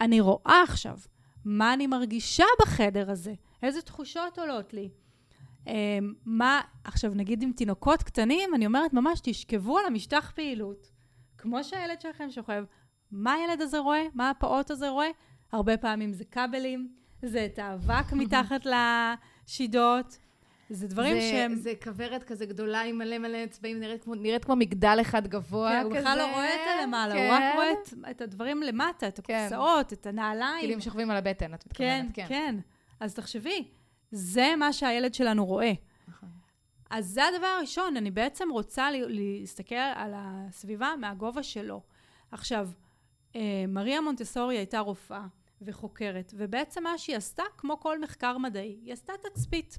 [0.00, 0.98] אני רואה עכשיו?
[1.44, 3.34] מה אני מרגישה בחדר הזה?
[3.62, 4.88] איזה תחושות עולות לי?
[5.68, 10.90] אה, מה, עכשיו נגיד עם תינוקות קטנים, אני אומרת ממש, תשכבו על המשטח פעילות,
[11.38, 12.64] כמו שהילד שלכם שוכב.
[13.10, 14.06] מה הילד הזה רואה?
[14.14, 15.08] מה הפעוט הזה רואה?
[15.52, 16.88] הרבה פעמים זה כבלים,
[17.22, 20.18] זה את האבק מתחת לשידות,
[20.70, 21.54] זה דברים זה, שהם...
[21.54, 25.70] זה כוורת כזה גדולה עם מלא מלא צבעים, נראית כמו, נראית כמו מגדל אחד גבוה
[25.70, 25.88] כן, כזה.
[25.88, 29.34] הוא בכלל לא רואה את הלמעלה, הוא רק רואה את, את הדברים למטה, את כן.
[29.34, 30.60] הקופסאות, את הנעליים.
[30.60, 32.56] כאילו הם שוכבים על הבטן, את כן, מתכוונת, כן, כן.
[33.00, 33.64] אז תחשבי,
[34.14, 35.72] זה מה שהילד שלנו רואה.
[36.08, 36.28] נכון.
[36.90, 41.82] אז זה הדבר הראשון, אני בעצם רוצה להסתכל על הסביבה מהגובה שלו.
[42.30, 42.68] עכשיו,
[43.36, 45.26] אה, מריה מונטסורי הייתה רופאה
[45.62, 49.78] וחוקרת, ובעצם מה שהיא עשתה, כמו כל מחקר מדעי, היא עשתה תצפית.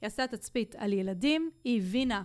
[0.00, 2.22] היא עשתה תצפית על ילדים, היא הבינה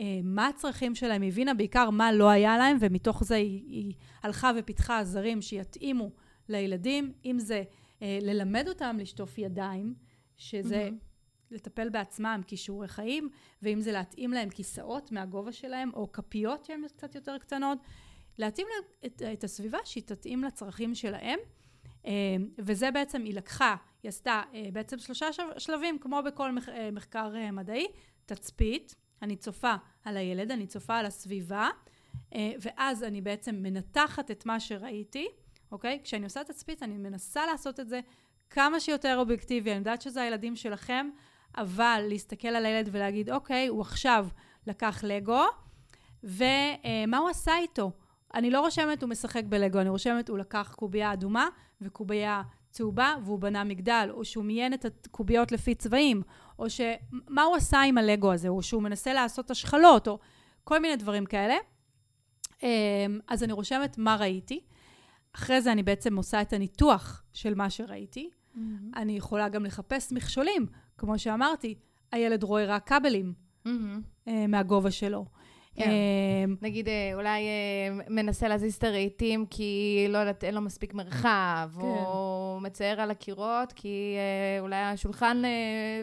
[0.00, 3.94] אה, מה הצרכים שלהם, היא הבינה בעיקר מה לא היה להם, ומתוך זה היא, היא
[4.22, 6.10] הלכה ופיתחה עזרים שיתאימו
[6.48, 7.62] לילדים, אם זה
[8.02, 9.94] אה, ללמד אותם לשטוף ידיים,
[10.38, 10.88] שזה.
[11.50, 13.28] לטפל בעצמם כישורי חיים,
[13.62, 17.78] ואם זה להתאים להם כיסאות מהגובה שלהם, או כפיות שהן קצת יותר קטנות,
[18.38, 21.38] להתאים להם את, את הסביבה שהיא תתאים לצרכים שלהם.
[22.06, 22.12] אה,
[22.58, 25.26] וזה בעצם, היא לקחה, היא עשתה אה, בעצם שלושה
[25.58, 27.86] שלבים, כמו בכל אה, מחקר מדעי,
[28.26, 29.74] תצפית, אני צופה
[30.04, 31.68] על הילד, אני צופה על הסביבה,
[32.34, 35.28] ואז אני בעצם מנתחת את מה שראיתי,
[35.72, 36.00] אוקיי?
[36.04, 38.00] כשאני עושה תצפית, אני מנסה לעשות את זה
[38.50, 39.70] כמה שיותר אובייקטיבי.
[39.70, 41.08] אני יודעת שזה הילדים שלכם,
[41.56, 44.26] אבל להסתכל על הילד ולהגיד, אוקיי, הוא עכשיו
[44.66, 45.44] לקח לגו,
[46.24, 47.92] ומה הוא עשה איתו?
[48.34, 51.48] אני לא רושמת הוא משחק בלגו, אני רושמת הוא לקח קובייה אדומה
[51.80, 56.22] וקובייה צהובה והוא בנה מגדל, או שהוא מיין את הקוביות לפי צבעים,
[56.58, 56.80] או ש...
[57.28, 60.18] מה הוא עשה עם הלגו הזה, או שהוא מנסה לעשות השחלות, או
[60.64, 61.54] כל מיני דברים כאלה.
[62.62, 62.68] אמ,
[63.28, 64.60] אז אני רושמת מה ראיתי.
[65.32, 68.30] אחרי זה אני בעצם עושה את הניתוח של מה שראיתי.
[68.54, 68.58] Mhm.
[68.96, 70.66] אני יכולה גם לחפש מכשולים,
[70.98, 71.74] כמו שאמרתי,
[72.12, 73.32] הילד רואה רק כבלים
[73.66, 73.68] Mhm.
[74.28, 75.24] אה, מהגובה שלו.
[75.74, 75.90] כן.
[75.90, 79.72] אמ, נגיד, אה, אולי אה, מנסה להזיז את הרהיטים כי
[80.08, 81.80] לא יודעת, אין לו מספיק מרחב, כן.
[81.80, 85.50] או מצייר על הקירות כי אה, אולי השולחן, אה,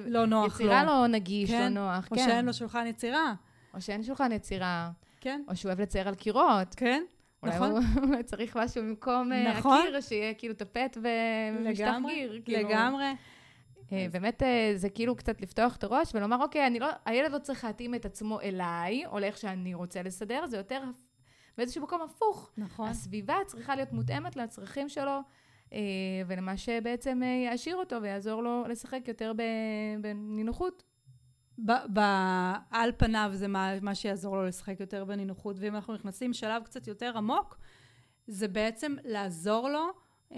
[0.10, 0.65] לא נוח לו.
[0.65, 1.73] יצירה לא נגיש, כן.
[1.73, 2.08] לא נוח.
[2.12, 2.25] או כן.
[2.25, 3.34] שאין לו שולחן יצירה.
[3.73, 6.75] או שאין שולחן יצירה, כן, או שהוא אוהב לצייר על קירות.
[6.77, 7.03] כן,
[7.45, 7.71] אולי נכון.
[7.71, 9.79] הוא אולי צריך משהו במקום אה, נכון.
[9.88, 12.41] הקיר, שיהיה כאילו טפט ומשטח גיר.
[12.45, 12.69] כאילו.
[12.69, 13.05] לגמרי.
[13.91, 17.39] אה, באמת אה, זה כאילו קצת לפתוח את הראש ולומר, אוקיי, אני לא, הילד לא
[17.39, 20.84] צריך להתאים את עצמו אליי, או לאיך שאני רוצה לסדר, זה יותר
[21.58, 22.51] באיזשהו מקום הפוך.
[22.58, 22.88] נכון.
[22.88, 25.19] הסביבה צריכה להיות מותאמת לצרכים שלו,
[26.27, 29.31] ולמה שבעצם יעשיר אותו ויעזור לו לשחק יותר
[30.01, 30.84] בנינוחות.
[31.59, 36.33] ב- ב- על פניו זה מה, מה שיעזור לו לשחק יותר בנינוחות, ואם אנחנו נכנסים
[36.33, 37.57] שלב קצת יותר עמוק,
[38.27, 39.87] זה בעצם לעזור לו
[40.31, 40.37] אה,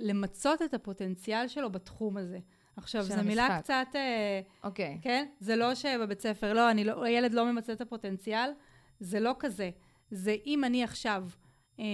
[0.00, 2.38] למצות את הפוטנציאל שלו בתחום הזה.
[2.76, 3.58] עכשיו, זו מילה.
[3.62, 4.98] קצת, אה, אוקיי.
[5.02, 5.26] כן?
[5.40, 8.50] זה לא שבבית ספר, לא, אני לא, הילד לא ממצה את הפוטנציאל,
[9.00, 9.70] זה לא כזה.
[10.10, 11.24] זה אם אני עכשיו,
[11.78, 11.84] אה,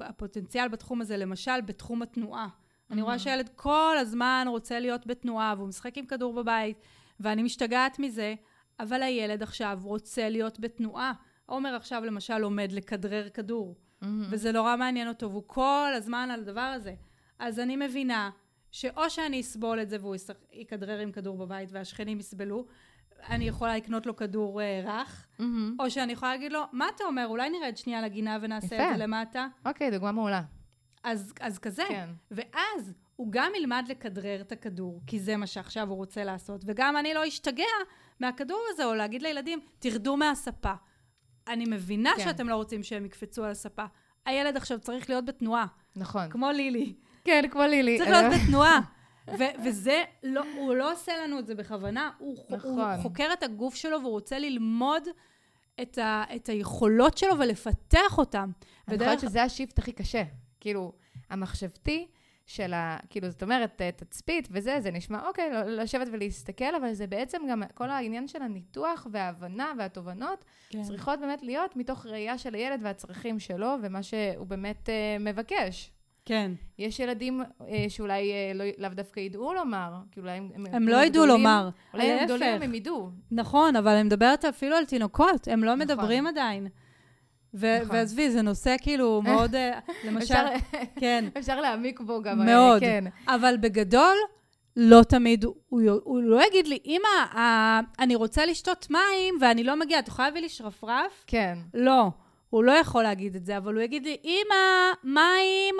[0.00, 2.48] הפוטנציאל בתחום הזה, למשל, בתחום התנועה.
[2.90, 3.18] אני רואה.
[3.18, 6.78] שהילד כל הזמן רוצה להיות בתנועה, והוא משחק עם כדור בבית,
[7.20, 8.34] ואני משתגעת מזה,
[8.80, 11.12] אבל הילד עכשיו רוצה להיות בתנועה.
[11.46, 14.26] עומר עכשיו למשל לומד לכדרר כדור, מהמם.
[14.30, 16.94] וזה נורא מעניין אותו, והוא כל הזמן על הדבר הזה.
[17.38, 18.30] אז אני מבינה
[18.70, 20.16] שאו שאני אסבול את זה והוא
[20.52, 22.66] יכדרר עם כדור בבית והשכנים יסבלו,
[23.28, 25.76] אני יכולה לקנות לו כדור אה, רך, מהמם.
[25.80, 28.84] או שאני יכולה להגיד לו, מה אתה אומר, אולי נרד שנייה לגינה ונעשה יפה.
[28.90, 29.46] את זה למטה?
[29.66, 30.42] אוקיי, דוגמה מעולה.
[31.04, 31.84] אז, אז כזה.
[31.88, 32.08] כן.
[32.30, 36.96] ואז הוא גם ילמד לכדרר את הכדור, כי זה מה שעכשיו הוא רוצה לעשות, וגם
[36.96, 37.64] אני לא אשתגע
[38.20, 40.72] מהכדור הזה, או להגיד לילדים, תרדו מהספה.
[41.48, 42.24] אני מבינה כן.
[42.24, 43.84] שאתם לא רוצים שהם יקפצו על הספה.
[44.26, 46.30] הילד עכשיו צריך להיות בתנועה, נכון.
[46.30, 46.94] כמו לילי.
[47.24, 47.98] כן, כמו לילי.
[47.98, 48.80] צריך להיות בתנועה.
[49.38, 52.70] ו- וזה, לא, הוא לא עושה לנו את זה בכוונה, הוא, נכון.
[52.78, 53.02] הוא.
[53.02, 55.02] חוקר את הגוף שלו והוא רוצה ללמוד
[55.82, 58.50] את, ה- את היכולות שלו ולפתח אותם.
[58.88, 60.22] אני חושבת שזה השיפט הכי קשה.
[60.60, 60.92] כאילו,
[61.30, 62.08] המחשבתי
[62.50, 62.96] של ה...
[63.10, 67.42] כאילו, זאת אומרת, אה, תצפית וזה, זה נשמע, אוקיי, לא- לשבת ולהסתכל, אבל זה בעצם
[67.50, 70.82] גם כל העניין של הניתוח וההבנה והתובנות, כן.
[70.82, 75.90] צריכות באמת להיות מתוך ראייה של הילד והצרכים שלו, ומה שהוא באמת אה, מבקש.
[76.24, 76.52] כן.
[76.78, 80.66] יש ילדים אה, שאולי אה, לא, לאו דווקא ידעו לומר, כאילו אולי הם...
[80.72, 81.68] הם לא ידעו לומר.
[81.94, 82.24] אולי הם.
[82.24, 83.10] גדולים, הם ידעו.
[83.30, 85.78] נכון, אבל אני מדברת אפילו על תינוקות, הם לא נכון.
[85.78, 86.68] מדברים עדיין.
[87.54, 87.96] ו- נכון.
[87.96, 90.46] ועזבי, זה נושא כאילו מאוד, אה, למשל, אפשר,
[90.96, 92.46] כן, אפשר להעמיק בו גם.
[92.46, 92.80] מאוד.
[92.80, 93.04] כן.
[93.28, 94.16] אבל בגדול,
[94.76, 95.54] לא תמיד, הוא,
[96.04, 100.28] הוא לא יגיד לי, אמא, אה, אני רוצה לשתות מים ואני לא מגיעה, את יכולה
[100.28, 101.24] להביא לי שרפרף?
[101.26, 101.58] כן.
[101.74, 102.06] לא,
[102.50, 104.54] הוא לא יכול להגיד את זה, אבל הוא יגיד לי, אמא,
[105.04, 105.74] מים,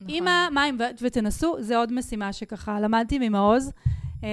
[0.00, 0.14] נכון.
[0.14, 3.72] אמא, מים, ו- ותנסו, זה עוד משימה שככה למדתי ממעוז,
[4.24, 4.28] אה,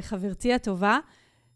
[0.00, 0.98] חברתי הטובה.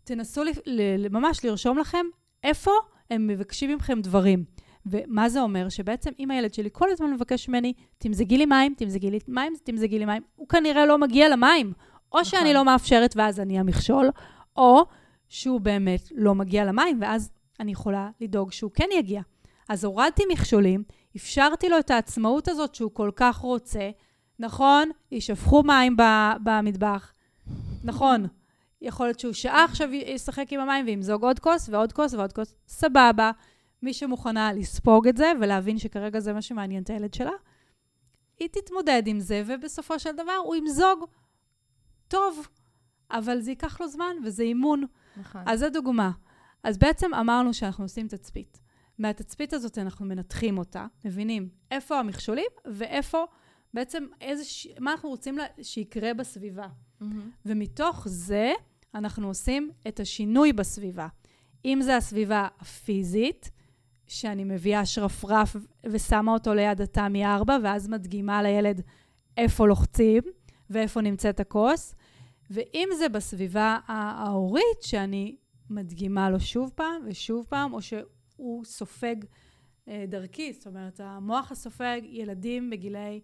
[0.05, 2.07] תנסו ל- ל- ממש לרשום לכם
[2.45, 2.71] איפה
[3.13, 4.45] הם מבקשים מכם דברים.
[4.87, 5.69] ומה זה אומר?
[5.69, 9.99] שבעצם אם הילד שלי כל הזמן מבקש ממני, תמזגי לי מים, תמזגי לי מים, תמזגי
[9.99, 11.73] לי מים, הוא כנראה לא מגיע למים.
[12.13, 12.25] או נכון.
[12.25, 14.11] שאני לא מאפשרת ואז אני המכשול,
[14.57, 14.85] או
[15.29, 19.23] שהוא באמת לא מגיע למים, ואז אני יכולה לדאוג שהוא כן יגיע.
[19.69, 20.83] אז הורדתי מכשולים,
[21.17, 23.91] אפשרתי לו את העצמאות הזאת שהוא כל כך רוצה.
[24.39, 25.97] נכון, יישפכו מים
[26.45, 27.13] במטבח,
[27.85, 28.27] נכון.
[28.83, 32.55] יכול להיות שהוא שעה עכשיו ישחק עם המים וימזוג עוד כוס ועוד כוס ועוד כוס.
[32.69, 33.31] סבבה.
[33.83, 37.31] מי שמוכנה לספוג את זה ולהבין שכרגע זה מה שמעניין את הילד שלה,
[38.39, 41.05] היא תתמודד עם זה, ובסופו של דבר הוא ימזוג
[42.09, 42.49] טוב,
[43.11, 44.85] אבל זה ייקח לו זמן וזה אימון.
[45.17, 45.43] נכון.
[45.47, 46.11] אז זו דוגמה.
[46.63, 48.61] אז בעצם אמרנו שאנחנו עושים תצפית.
[48.99, 53.25] מהתצפית הזאת אנחנו מנתחים אותה, מבינים איפה המכשולים ואיפה
[53.75, 54.69] בעצם איזה, ש...
[54.81, 55.45] מה אנחנו רוצים לה...
[55.63, 56.67] שיקרה בסביבה.
[57.01, 57.31] מהמם.
[57.47, 58.53] ומתוך זה
[58.95, 61.09] אנחנו עושים את השינוי בסביבה.
[61.65, 63.51] אם זה הסביבה הפיזית,
[64.07, 68.81] שאני מביאה שרפרף ושמה אותו ליד התמי 4, ואז מדגימה לילד
[69.37, 70.23] איפה לוחצים
[70.71, 71.95] ואיפה נמצאת הכוס,
[72.51, 75.37] ואם זה בסביבה הה- ההורית, שאני
[75.71, 79.17] מדגימה לו שוב פעם ושוב פעם, או שהוא סופג
[79.89, 83.21] אה, דרכי, זאת אומרת, המוח הסופג, ילדים בגילאי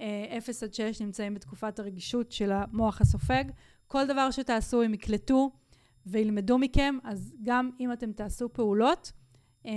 [0.00, 3.44] אה, 0 עד 6 נמצאים בתקופת הרגישות של המוח הסופג.
[3.92, 5.50] כל דבר שתעשו הם יקלטו
[6.06, 9.12] וילמדו מכם, אז גם אם אתם תעשו פעולות
[9.66, 9.72] אה,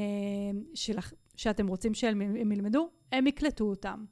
[0.73, 4.05] שלך, שאתם רוצים שהם הם ילמדו, הם יקלטו אותם.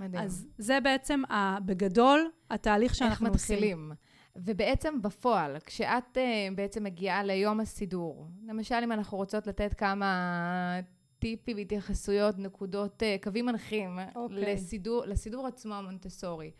[0.00, 0.24] מדהים.
[0.24, 3.56] אז זה בעצם, ה, בגדול, התהליך איך שאנחנו עושים.
[3.56, 3.92] מתחילים?
[4.36, 10.80] ובעצם בפועל, כשאת uh, בעצם מגיעה ליום הסידור, למשל אם אנחנו רוצות לתת כמה
[11.18, 14.54] טיפים, התייחסויות, נקודות, uh, קווים מנחים אוקיי.
[14.54, 16.50] לסידור, לסידור עצמו המונטסורי.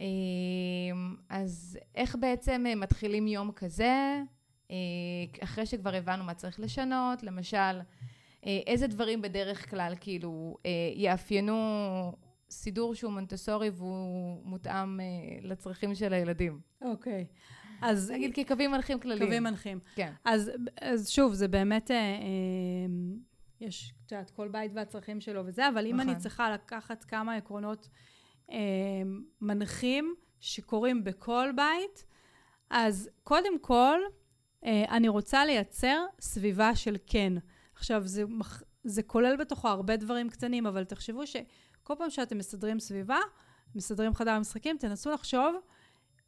[0.00, 0.02] Um,
[1.28, 4.22] אז איך בעצם uh, מתחילים יום כזה,
[4.68, 4.72] uh,
[5.40, 10.56] אחרי שכבר הבנו מה צריך לשנות, למשל, uh, איזה דברים בדרך כלל כאילו
[10.96, 11.56] יאפיינו
[12.50, 15.00] סידור שהוא מונטסורי והוא מותאם
[15.42, 16.60] לצרכים של הילדים.
[16.82, 17.26] אוקיי.
[17.82, 19.24] אז נגיד כקווים מנחים כלליים.
[19.24, 19.78] קווים מנחים.
[19.94, 20.12] כן.
[20.24, 22.16] אז, אז שוב, זה באמת, אה, אה,
[23.60, 26.20] יש, את יודעת, כל בית והצרכים שלו וזה, אבל אם אני נכון.
[26.20, 28.09] צריכה לקחת כמה עקרונות אה,
[29.40, 32.04] מנחים שקורים בכל בית,
[32.70, 33.98] אז קודם כל,
[34.64, 37.32] אה, אני רוצה לייצר סביבה של כן.
[37.74, 42.80] עכשיו, זה, מח- זה כולל בתוכו הרבה דברים קטנים, אבל תחשבו שכל פעם שאתם מסדרים
[42.80, 43.18] סביבה,
[43.74, 45.54] מסדרים חדר משחקים, תנסו לחשוב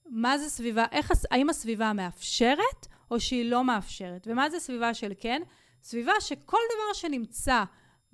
[0.07, 4.27] מה זה סביבה, איך, האם הסביבה מאפשרת או שהיא לא מאפשרת.
[4.31, 5.43] ומה זה סביבה של כן?
[5.83, 7.65] סביבה שכל דבר שנמצא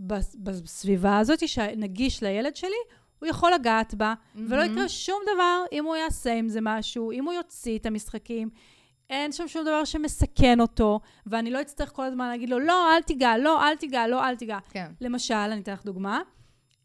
[0.00, 2.76] בס- בסביבה הזאת, שנגיש לילד שלי,
[3.18, 4.72] הוא יכול לגעת בה, ולא מהמם.
[4.72, 8.50] יקרה שום דבר אם הוא יעשה עם זה משהו, אם הוא יוציא את המשחקים.
[9.10, 13.02] אין שם שום דבר שמסכן אותו, ואני לא אצטרך כל הזמן להגיד לו, לא, אל
[13.02, 14.58] תיגע, לא, אל תיגע, לא, אל תיגע.
[14.70, 14.86] כן.
[15.00, 16.20] למשל, אני אתן לך דוגמה,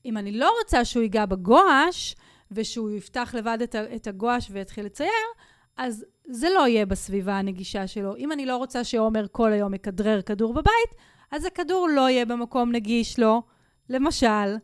[0.06, 2.16] אם אני לא רוצה שהוא ייגע בגואש,
[2.52, 5.10] ושהוא יפתח לבד את, את הגואש ויתחיל לצייר,
[5.78, 8.16] אז זה לא יהיה בסביבה הנגישה שלו.
[8.16, 11.00] אם אני לא רוצה שעומר כל היום יכדרר כדור בבית,
[11.32, 13.42] אז הכדור לא יהיה במקום נגיש לו,
[13.90, 14.56] למשל.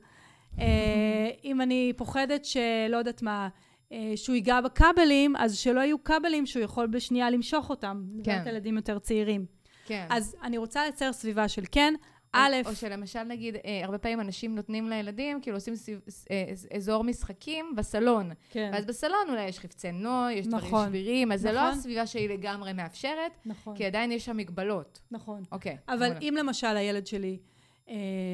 [0.61, 3.47] אה, אם אני פוחדת שלא יודעת מה,
[3.91, 8.03] אה, שהוא ייגע בכבלים, אז שלא יהיו כבלים שהוא יכול בשנייה למשוך אותם.
[8.23, 8.41] כן.
[8.41, 9.45] על ילדים יותר צעירים.
[9.85, 10.07] כן.
[10.09, 11.93] אז אני רוצה לייצר סביבה של כן.
[12.33, 15.99] א', או שלמשל, נגיד, אה, הרבה פעמים אנשים נותנים לילדים, כאילו עושים סביב,
[16.31, 18.31] אה, אז- אזור משחקים בסלון.
[18.49, 20.87] כן, ואז בסלון אולי יש חפצי נוי, יש דברים נכון.
[20.87, 21.77] שבירים, אז זה לא נכון.
[21.79, 24.99] הסביבה שהיא לגמרי מאפשרת, נכון, כי עדיין יש שם מגבלות.
[25.11, 25.43] נכון.
[25.51, 25.77] אוקיי.
[25.87, 26.13] אבל.
[26.21, 27.37] אם למשל הילד שלי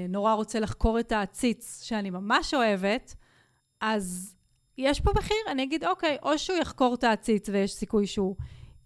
[0.10, 3.16] נורא רוצה לחקור את העציץ, שאני ממש אוהבת,
[3.82, 4.36] אז
[4.78, 8.36] יש פה מחיר, אני אגיד, אוקיי, או שהוא יחקור את העציץ ויש סיכוי שהוא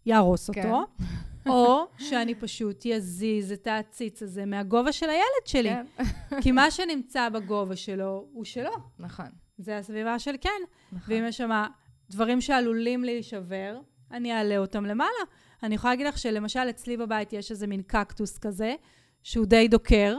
[0.05, 0.71] יהרוס כן.
[0.71, 0.85] אותו,
[1.49, 5.69] או שאני פשוט יזיז את העציץ הזה מהגובה של הילד שלי.
[5.69, 5.85] כן.
[6.43, 8.71] כי מה שנמצא בגובה שלו, הוא שלו.
[8.99, 9.25] נכון.
[9.57, 10.49] זה הסביבה של כן.
[10.91, 11.13] נכון.
[11.13, 11.65] ואם יש שם
[12.09, 13.79] דברים שעלולים להישבר,
[14.11, 15.19] אני אעלה אותם למעלה.
[15.63, 18.75] אני יכולה להגיד לך שלמשל אצלי בבית יש איזה מין קקטוס כזה,
[19.23, 20.17] שהוא די דוקר,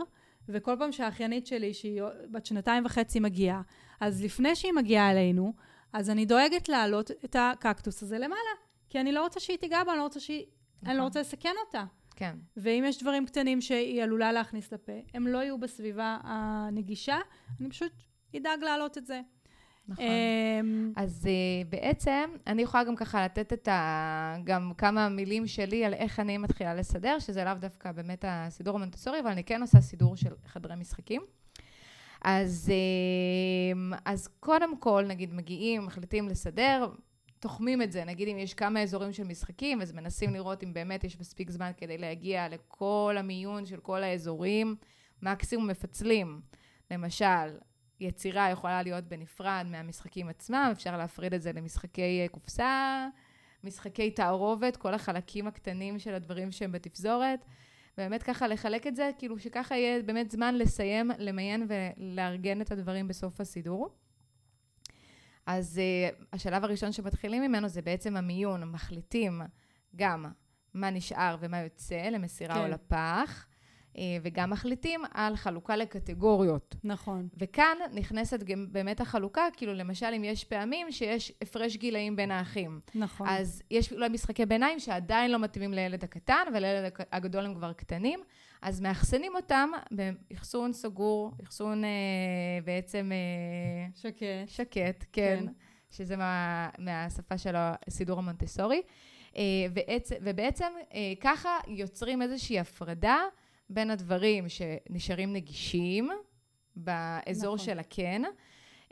[0.52, 3.62] וכל פעם שהאחיינית שלי, שהיא בת שנתיים וחצי, מגיעה,
[4.00, 5.52] אז לפני שהיא מגיעה אלינו,
[5.92, 8.50] אז אני דואגת להעלות את הקקטוס הזה למעלה.
[8.88, 10.46] כי אני לא רוצה שהיא תיגע בה, אני לא רוצה שהיא...
[10.82, 11.04] אני לא נכון.
[11.04, 11.84] רוצה לסכן אותה.
[12.16, 12.36] כן.
[12.56, 17.18] ואם יש דברים קטנים שהיא עלולה להכניס לפה, הם לא יהיו בסביבה הנגישה,
[17.60, 17.92] אני פשוט
[18.36, 19.20] אדאג להעלות את זה.
[19.90, 20.04] נכון.
[20.04, 24.36] אמ, אז uh, בעצם, אני יכולה גם ככה לתת את ה...
[24.44, 29.20] גם כמה מילים שלי על איך אני מתחילה לסדר, שזה לאו דווקא באמת הסידור המונטסורי,
[29.20, 31.22] אבל אני כן עושה סידור של חדרי משחקים.
[32.22, 36.88] אז, uh, אז קודם כל, נגיד, מגיעים, מחליטים לסדר,
[37.40, 38.04] תוחמים את זה.
[38.04, 41.70] נגיד, אם יש כמה אזורים של משחקים, אז מנסים לראות אם באמת יש מספיק זמן
[41.76, 44.76] כדי להגיע לכל המיון של כל האזורים.
[45.22, 46.40] מקסימום מפצלים.
[46.90, 47.58] למשל,
[48.00, 53.08] יצירה יכולה להיות בנפרד מהמשחקים עצמם, אפשר להפריד את זה למשחקי אה, קופסה,
[53.64, 57.44] משחקי תערובת, כל החלקים הקטנים של הדברים שהם בתפזורת.
[57.98, 63.08] באמת ככה לחלק את זה, כאילו שככה יהיה באמת זמן לסיים, למיין ולארגן את הדברים
[63.08, 63.94] בסוף הסידור.
[65.46, 68.64] אז uh, השלב הראשון שמתחילים ממנו זה בעצם המיון.
[68.64, 69.42] מחליטים
[69.96, 70.32] גם
[70.74, 72.60] מה נשאר ומה יוצא למסירה כן.
[72.60, 73.46] או לפח.
[73.98, 76.76] אה, וגם מחליטים על חלוקה לקטגוריות.
[76.84, 77.28] נכון.
[77.38, 82.80] וכאן נכנסת גם באמת החלוקה, כאילו למשל אם יש פעמים שיש הפרש גילאים בין האחים.
[82.94, 83.28] נכון.
[83.30, 88.20] אז יש אולי משחקי ביניים שעדיין לא מתאימים לילד הקטן, ולילד הגדול הם כבר קטנים,
[88.62, 91.90] אז מאחסנים אותם באחסון סגור, אחסון אה,
[92.64, 93.10] בעצם...
[93.12, 94.24] אה, שקט.
[94.46, 95.40] שקט, כן.
[95.46, 95.52] כן.
[95.90, 98.82] שזה מה, מהשפה של הסידור המונטסורי.
[99.36, 103.18] אה, ובעצם, ובעצם אה, ככה יוצרים איזושהי הפרדה.
[103.70, 106.10] בין הדברים שנשארים נגישים
[106.76, 107.66] באזור נכון.
[107.66, 108.22] של הקן,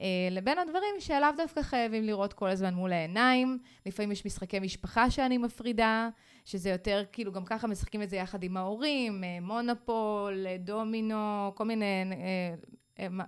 [0.00, 3.58] אה, לבין הדברים שלאו דווקא חייבים לראות כל הזמן מול העיניים.
[3.86, 6.08] לפעמים יש משחקי משפחה שאני מפרידה,
[6.44, 11.52] שזה יותר, כאילו, גם ככה משחקים את זה יחד עם ההורים, אה, מונופול, אה, דומינו,
[11.54, 12.04] כל מיני...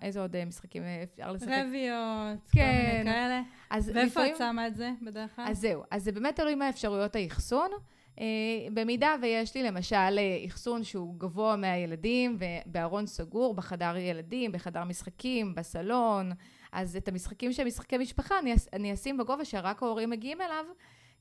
[0.03, 1.49] איזה עוד משחקים אפשר לשחק?
[1.49, 2.91] רביות, כן.
[2.91, 3.43] כל מיני כאלה.
[3.71, 4.33] ואיפה לפעמים...
[4.33, 5.45] את שמה את זה בדרך כלל?
[5.49, 7.71] אז זהו, אז זה באמת תלוי מה אפשרויות האחסון.
[8.20, 8.26] אה,
[8.74, 15.54] במידה ויש לי למשל אה, אחסון שהוא גבוה מהילדים ובארון סגור, בחדר ילדים, בחדר משחקים,
[15.54, 16.33] בסלון,
[16.72, 20.64] אז את המשחקים שהם משחקי משפחה אני, אני אשים בגובה שרק ההורים מגיעים אליו,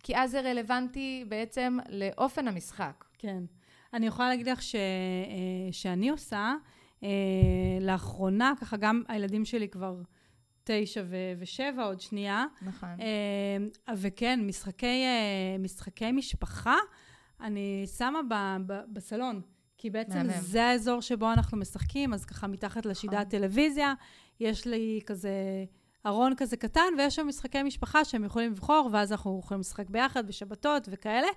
[0.03, 3.05] כי אז זה רלוונטי בעצם לאופן המשחק.
[3.17, 3.43] כן.
[3.93, 6.53] אני יכולה להגיד לך ש, אה, שאני עושה,
[7.81, 9.95] לאחרונה, ככה גם הילדים שלי כבר...
[10.71, 11.03] תשע
[11.39, 12.45] ושבע עוד שנייה.
[12.61, 12.89] נכון.
[12.97, 16.75] Uh, וכן, משחקי, uh, משחקי משפחה,
[17.41, 19.41] אני שמה ב- ב- בסלון.
[19.77, 20.41] כי בעצם מהמם.
[20.41, 23.29] זה האזור שבו אנחנו משחקים, אז ככה מתחת לשידת נכון.
[23.29, 23.93] טלוויזיה,
[24.39, 25.31] יש לי כזה
[26.05, 30.27] ארון כזה קטן, ויש שם משחקי משפחה שהם יכולים לבחור, ואז אנחנו יכולים לשחק ביחד
[30.27, 31.27] בשבתות וכאלה.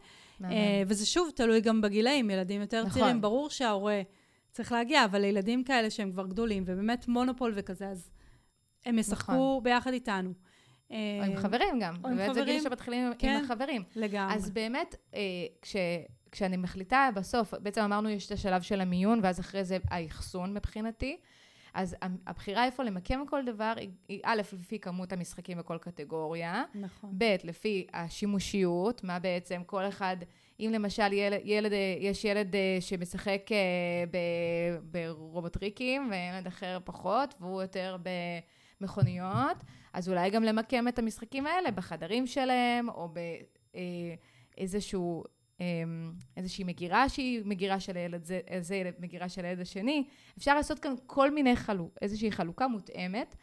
[0.41, 0.45] Uh,
[0.87, 2.93] וזה שוב תלוי גם בגילאים, ילדים יותר נכון.
[2.93, 4.03] צעירים, ברור שההורה
[4.53, 8.11] צריך להגיע, אבל לילדים כאלה שהם כבר גדולים, ובאמת מונופול וכזה, אז
[8.85, 9.63] הם ישחקו נכון.
[9.63, 10.33] ביחד איתנו.
[10.91, 11.95] או עם חברים גם.
[12.05, 12.35] או עם חברים.
[12.35, 13.83] זה גיל שמתחילים כן, עם החברים.
[13.97, 14.35] לגמרי.
[14.35, 15.21] אז באמת, אה,
[15.63, 15.77] כש,
[16.33, 21.17] כשאני מחליטה בסוף, בעצם אמרנו יש את השלב של המיון, ואז אחרי זה האחסון מבחינתי.
[21.75, 23.73] אז הבחירה איפה למקם כל דבר
[24.09, 26.65] היא א', לפי כמות המשחקים בכל קטגוריה.
[26.75, 27.11] נכון.
[27.19, 30.17] ב', לפי השימושיות, מה בעצם כל אחד,
[30.61, 34.05] אם למשל ילד, ילד יש ילד אה, שמשחק אה,
[34.83, 38.09] ברובוטריקים, וילד אחר פחות, והוא יותר ב...
[38.83, 39.57] מכוניות,
[39.93, 43.09] אז אולי גם למקם את המשחקים האלה בחדרים שלהם, או
[44.57, 45.25] באיזשהו...
[45.61, 50.05] אמ, איזושהי מגירה שהיא מגירה של הילד זה, זה ילד, מגירה של הילד השני.
[50.39, 53.35] אפשר לעשות כאן כל מיני חלוק, איזושהי חלוקה מותאמת.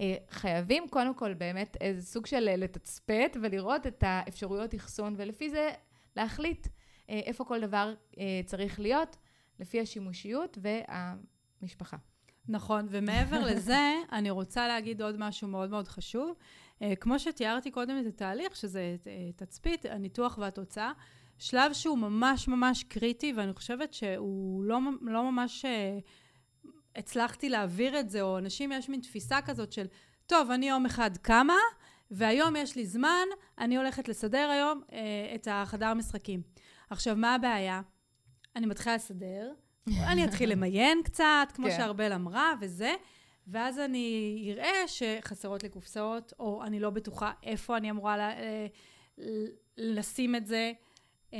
[0.00, 5.70] אה, חייבים קודם כל באמת איזה סוג של לתצפת ולראות את האפשרויות אחסון, ולפי זה
[6.16, 6.66] להחליט
[7.10, 9.16] אה, איפה כל דבר אה, צריך להיות,
[9.60, 11.96] לפי השימושיות והמשפחה.
[12.48, 16.34] נכון, ומעבר לזה, אני רוצה להגיד עוד משהו מאוד מאוד חשוב.
[16.78, 20.92] Uh, כמו שתיארתי קודם את התהליך, שזה uh, תצפית, הניתוח והתוצאה,
[21.38, 25.68] שלב שהוא ממש ממש קריטי, ואני חושבת שהוא לא, לא ממש uh,
[26.96, 29.86] הצלחתי להעביר את זה, או אנשים, יש מין תפיסה כזאת של,
[30.26, 31.58] טוב, אני יום אחד קמה,
[32.10, 33.26] והיום יש לי זמן,
[33.58, 34.92] אני הולכת לסדר היום uh,
[35.34, 36.42] את החדר משחקים.
[36.90, 37.80] עכשיו, מה הבעיה?
[38.56, 39.52] אני מתחילה לסדר,
[40.06, 41.76] אני אתחיל למיין קצת, כמו כן.
[41.76, 42.94] שארבל אמרה, וזה,
[43.46, 48.66] ואז אני אראה שחסרות לי קופסאות, או אני לא בטוחה איפה אני אמורה ל- אה,
[49.76, 50.72] לשים את זה.
[51.34, 51.38] אה,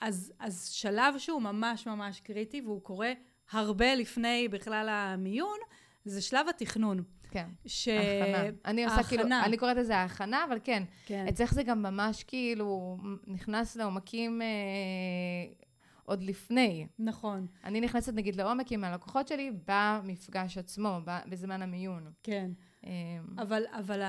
[0.00, 3.12] אז, אז שלב שהוא ממש ממש קריטי, והוא קורה
[3.52, 5.58] הרבה לפני בכלל המיון,
[6.04, 7.02] זה שלב התכנון.
[7.30, 7.88] כן, ש...
[7.88, 8.50] הכנה.
[8.64, 11.26] אני עושה כאילו, אני קוראת לזה ההכנה, אבל כן, כן.
[11.28, 14.46] אצלך זה גם ממש כאילו נכנס לעומקים אה,
[16.04, 16.86] עוד לפני.
[16.98, 17.46] נכון.
[17.64, 22.12] אני נכנסת נגיד לעומק עם הלקוחות שלי במפגש עצמו, בזמן המיון.
[22.22, 22.50] כן.
[22.84, 22.90] אמ,
[23.38, 24.00] אבל, אבל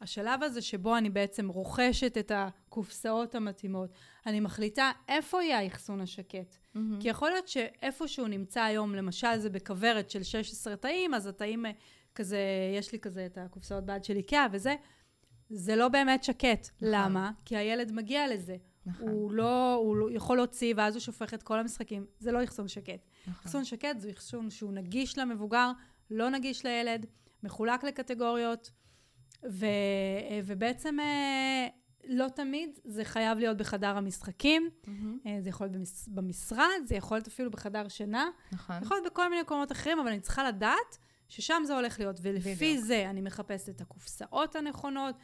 [0.00, 3.90] השלב הזה שבו אני בעצם רוכשת את הקופסאות המתאימות,
[4.26, 6.56] אני מחליטה איפה יהיה האחסון השקט.
[6.56, 6.78] Mm-hmm.
[7.00, 11.66] כי יכול להיות שאיפה שהוא נמצא היום, למשל זה בכוורת של 16 תאים, אז התאים
[11.66, 11.70] אה,
[12.14, 12.38] כזה,
[12.78, 14.74] יש לי כזה את הקופסאות בעד של איקאה וזה,
[15.50, 16.68] זה לא באמת שקט.
[16.80, 16.88] נכון.
[16.94, 17.30] למה?
[17.44, 18.56] כי הילד מגיע לזה.
[18.86, 19.08] נכון.
[19.08, 22.06] הוא לא, הוא לא יכול להוציא, ואז הוא שופך את כל המשחקים.
[22.18, 23.06] זה לא אחסון שקט.
[23.26, 23.34] נכון.
[23.44, 25.70] אחסון שקט זה אחסון שהוא נגיש למבוגר,
[26.10, 27.06] לא נגיש לילד,
[27.42, 28.70] מחולק לקטגוריות,
[29.50, 29.66] ו,
[30.44, 31.68] ובעצם אה,
[32.04, 34.70] לא תמיד זה חייב להיות בחדר המשחקים.
[34.84, 35.28] Mm-hmm.
[35.40, 38.28] זה יכול להיות במש, במשרד, זה יכול להיות אפילו בחדר שינה.
[38.52, 38.76] נכון.
[38.82, 40.98] יכול להיות בכל מיני מקומות אחרים, אבל אני צריכה לדעת
[41.28, 42.18] ששם זה הולך להיות.
[42.22, 42.84] ולפי בדיוק.
[42.84, 45.14] זה אני מחפשת את הקופסאות הנכונות,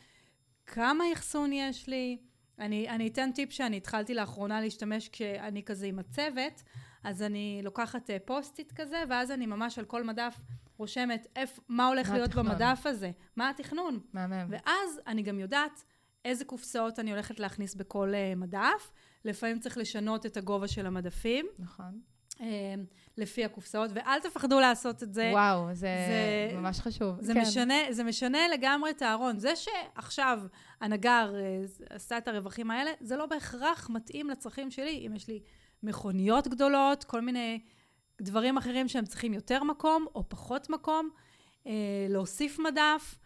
[0.67, 2.19] כמה אחסון יש לי.
[2.61, 6.63] אני, אני אתן טיפ שאני התחלתי לאחרונה להשתמש כשאני כזה עם הצוות,
[7.05, 10.41] אז אני לוקחת post-it כזה, ואז אני ממש על כל מדף
[10.77, 12.47] רושמת איפ, מה הולך מה להיות התכנון?
[12.47, 14.01] במדף הזה, מה התכנון.
[14.13, 14.47] מהמם.
[14.49, 15.85] ואז אני גם יודעת
[16.25, 18.91] איזה קופסאות אני הולכת להכניס בכל uh, מדף.
[19.25, 21.47] לפעמים צריך לשנות את הגובה של המדפים.
[21.59, 22.01] נכון.
[22.41, 22.43] Uh,
[23.17, 25.31] לפי הקופסאות, ואל תפחדו לעשות את זה.
[25.33, 25.89] וואו, זה,
[26.53, 27.17] זה ממש חשוב.
[27.21, 27.41] זה, כן.
[27.41, 29.39] משנה, זה משנה לגמרי את הארון.
[29.39, 30.43] זה שעכשיו
[30.81, 35.07] הנגר uh, עשה את הרווחים האלה, זה לא בהכרח מתאים לצרכים שלי.
[35.07, 35.41] אם יש לי
[35.83, 37.61] מכוניות גדולות, כל מיני
[38.21, 41.11] דברים אחרים שהם צריכים יותר מקום או פחות מקום,
[41.65, 41.69] uh,
[42.09, 43.19] להוסיף מדף.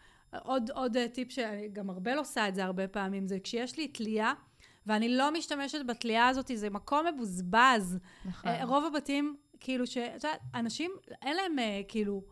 [0.43, 4.33] עוד, עוד טיפ שגם ארבל עושה את זה הרבה פעמים, זה כשיש לי תלייה,
[4.87, 7.97] ואני לא משתמשת בתלייה הזאת, זה מקום מבוזבז.
[8.25, 8.49] נכון.
[8.49, 9.97] אה, רוב הבתים, כאילו, ש...
[9.97, 12.23] את יודעת, אנשים, אין להם אה, כאילו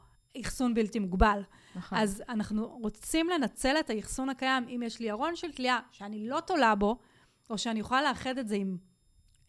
[0.42, 1.42] אחסון בלתי מוגבל.
[1.76, 1.98] נכון.
[1.98, 4.68] אז אנחנו רוצים לנצל את האחסון הקיים.
[4.68, 6.98] אם יש לי ארון של תלייה שאני לא תולה בו,
[7.50, 8.78] או שאני יכולה לאחד את זה עם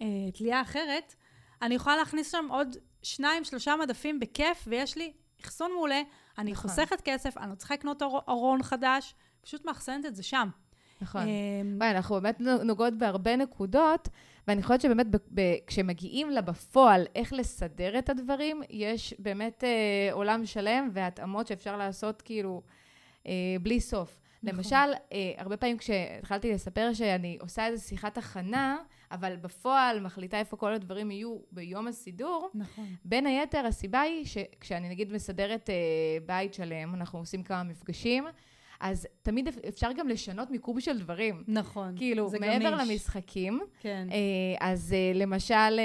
[0.03, 1.15] אה, תלייה אחרת,
[1.63, 5.13] אני יכולה להכניס שם עוד שניים, שלושה מדפים בכיף, ויש לי
[5.45, 6.03] אחסון מעולה.
[6.39, 6.71] אני נכון.
[6.71, 10.49] חוסכת כסף, אני לא צריכה לקנות ארון חדש, פשוט מאחסנת את זה שם.
[11.05, 11.23] נכון.
[11.23, 14.09] אמ, וואי, אנחנו באמת נוגעות בהרבה נקודות,
[14.49, 15.07] ואני חושבת שבאמת
[15.67, 22.23] כשמגיעים לה בפועל איך לסדר את הדברים, יש באמת אה, עולם שלם והתאמות שאפשר לעשות
[22.23, 22.63] כאילו
[23.27, 23.33] אה,
[23.63, 24.21] בלי סוף.
[24.43, 24.59] נכון.
[24.59, 24.77] למשל,
[25.13, 28.77] אה, הרבה פעמים כשהתחלתי לספר שאני עושה איזו שיחת הכנה,
[29.11, 32.87] אבל בפועל מחליטה איפה כל הדברים יהיו ביום הסידור, נכון.
[33.05, 35.75] בין היתר, הסיבה היא שכשאני נגיד מסדרת אה,
[36.27, 38.25] בית שלם, אנחנו עושים כמה מפגשים,
[38.81, 41.45] אז תמיד אפשר גם לשנות מיקום של דברים.
[41.49, 42.91] נכון, כאילו, זה מעבר גמיש.
[42.91, 43.61] למשחקים.
[43.81, 44.09] כן.
[44.11, 45.79] אה, אז אה, למשל, אה,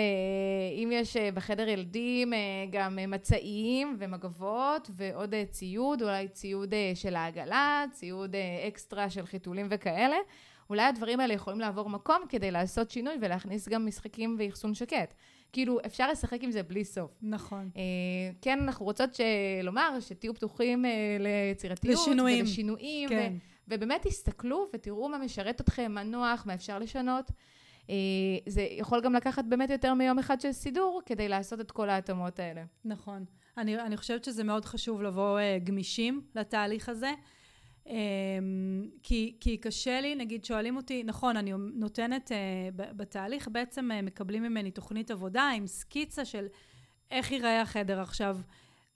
[0.83, 2.33] אם יש בחדר ילדים
[2.71, 8.35] גם מצעים ומגבות ועוד ציוד, אולי ציוד של העגלה, ציוד
[8.67, 10.17] אקסטרה של חיתולים וכאלה,
[10.69, 15.13] אולי הדברים האלה יכולים לעבור מקום כדי לעשות שינוי ולהכניס גם משחקים ואחסון שקט.
[15.51, 17.11] כאילו, אפשר לשחק עם זה בלי סוף.
[17.21, 17.69] נכון.
[17.77, 17.81] אה,
[18.41, 19.09] כן, אנחנו רוצות
[19.63, 21.93] לומר שתהיו פתוחים אה, ליצירתיות.
[21.93, 22.45] לשינויים.
[22.45, 23.09] ולשינויים.
[23.09, 23.33] כן.
[23.35, 27.31] ו- ובאמת תסתכלו ותראו מה משרת אתכם, מה נוח, מה אפשר לשנות.
[27.89, 27.95] אה,
[28.47, 32.39] זה יכול גם לקחת באמת יותר מיום אחד של סידור כדי לעשות את כל ההתאמות
[32.39, 32.63] האלה.
[32.85, 33.25] נכון.
[33.57, 37.11] אני, אני חושבת שזה מאוד חשוב לבוא uh, גמישים לתהליך הזה.
[37.89, 37.95] אמ,
[39.03, 44.43] כי, כי קשה לי, נגיד שואלים אותי, נכון, אני נותנת, uh, בתהליך בעצם uh, מקבלים
[44.43, 46.45] ממני תוכנית עבודה עם סקיצה של
[47.11, 48.37] איך ייראה החדר עכשיו.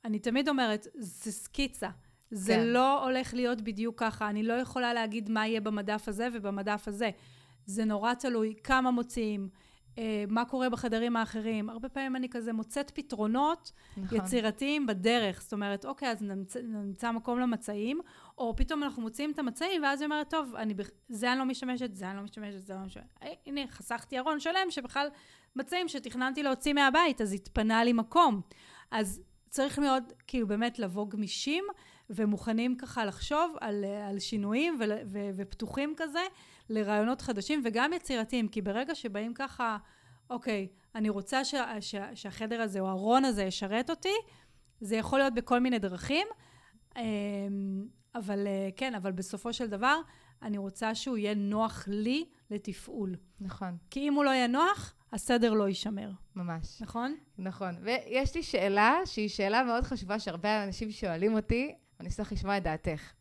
[0.05, 1.89] אני תמיד אומרת, זה סקיצה.
[2.31, 2.63] זה כן.
[2.63, 4.29] לא הולך להיות בדיוק ככה.
[4.29, 7.09] אני לא יכולה להגיד מה יהיה במדף הזה ובמדף הזה.
[7.65, 9.49] זה נורא תלוי כמה מוציאים,
[10.27, 11.69] מה קורה בחדרים האחרים.
[11.69, 14.17] הרבה פעמים אני כזה מוצאת פתרונות נכון.
[14.17, 15.41] יצירתיים בדרך.
[15.41, 17.99] זאת אומרת, אוקיי, אז נמצא, נמצא מקום למצעים,
[18.37, 20.73] או פתאום אנחנו מוצאים את המצעים, ואז היא אומרת, טוב, אני,
[21.09, 23.07] זה אני לא משתמשת, זה אני לא משתמשת, זה לא משתמשת.
[23.23, 25.07] אה, הנה, חסכתי ארון שלם שבכלל
[25.55, 28.41] מצעים שתכננתי להוציא מהבית, אז התפנה לי מקום.
[28.91, 31.63] אז צריך מאוד, כאילו, באמת לבוא גמישים
[32.09, 36.19] ומוכנים ככה לחשוב על, על שינויים ו, ו, ופתוחים כזה.
[36.69, 39.77] לרעיונות חדשים וגם יצירתיים, כי ברגע שבאים ככה,
[40.29, 44.13] אוקיי, אני רוצה ש, ש, שהחדר הזה או הארון הזה ישרת אותי,
[44.81, 46.27] זה יכול להיות בכל מיני דרכים,
[46.97, 49.99] אמ, אבל אה, כן, אבל בסופו של דבר,
[50.41, 53.15] אני רוצה שהוא יהיה נוח לי לתפעול.
[53.41, 53.77] נכון.
[53.89, 56.11] כי אם הוא לא יהיה נוח, הסדר לא יישמר.
[56.35, 56.81] ממש.
[56.81, 57.15] נכון?
[57.37, 57.75] נכון.
[57.81, 62.63] ויש לי שאלה שהיא שאלה מאוד חשובה שהרבה אנשים שואלים אותי, אני אשמח לשמוע את
[62.63, 63.13] דעתך.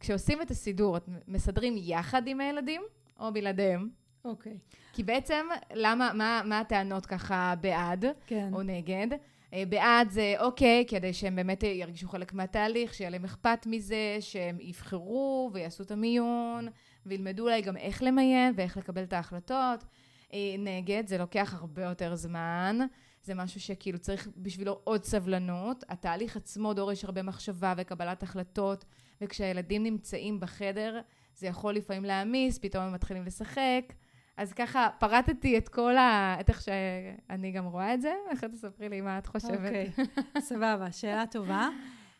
[0.00, 2.82] כשעושים את הסידור, את מסדרים יחד עם הילדים
[3.20, 3.88] או בלעדיהם?
[4.24, 4.52] אוקיי.
[4.52, 4.76] Okay.
[4.92, 8.50] כי בעצם, למה, מה, מה הטענות ככה בעד כן.
[8.52, 9.06] או נגד?
[9.54, 14.58] אה, בעד זה אוקיי, כדי שהם באמת ירגישו חלק מהתהליך, שיהיה להם אכפת מזה, שהם
[14.60, 16.68] יבחרו ויעשו את המיון,
[17.06, 19.84] וילמדו אולי גם איך למיין ואיך לקבל את ההחלטות.
[20.32, 22.78] אה, נגד, זה לוקח הרבה יותר זמן,
[23.22, 25.84] זה משהו שכאילו צריך בשבילו עוד סבלנות.
[25.88, 28.84] התהליך עצמו דורש הרבה מחשבה וקבלת החלטות.
[29.20, 31.00] וכשהילדים נמצאים בחדר,
[31.34, 33.92] זה יכול לפעמים להעמיס, פתאום הם מתחילים לשחק.
[34.36, 36.36] אז ככה פרטתי את כל ה...
[36.40, 39.52] את איך שאני גם רואה את זה, איך תספרי לי מה את חושבת.
[39.52, 40.40] אוקיי, okay.
[40.48, 41.68] סבבה, שאלה טובה.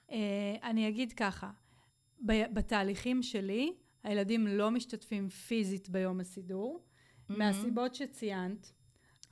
[0.08, 0.12] Uh,
[0.62, 1.50] אני אגיד ככה,
[2.22, 3.72] בתהליכים שלי,
[4.04, 7.34] הילדים לא משתתפים פיזית ביום הסידור, mm-hmm.
[7.38, 8.72] מהסיבות שציינת,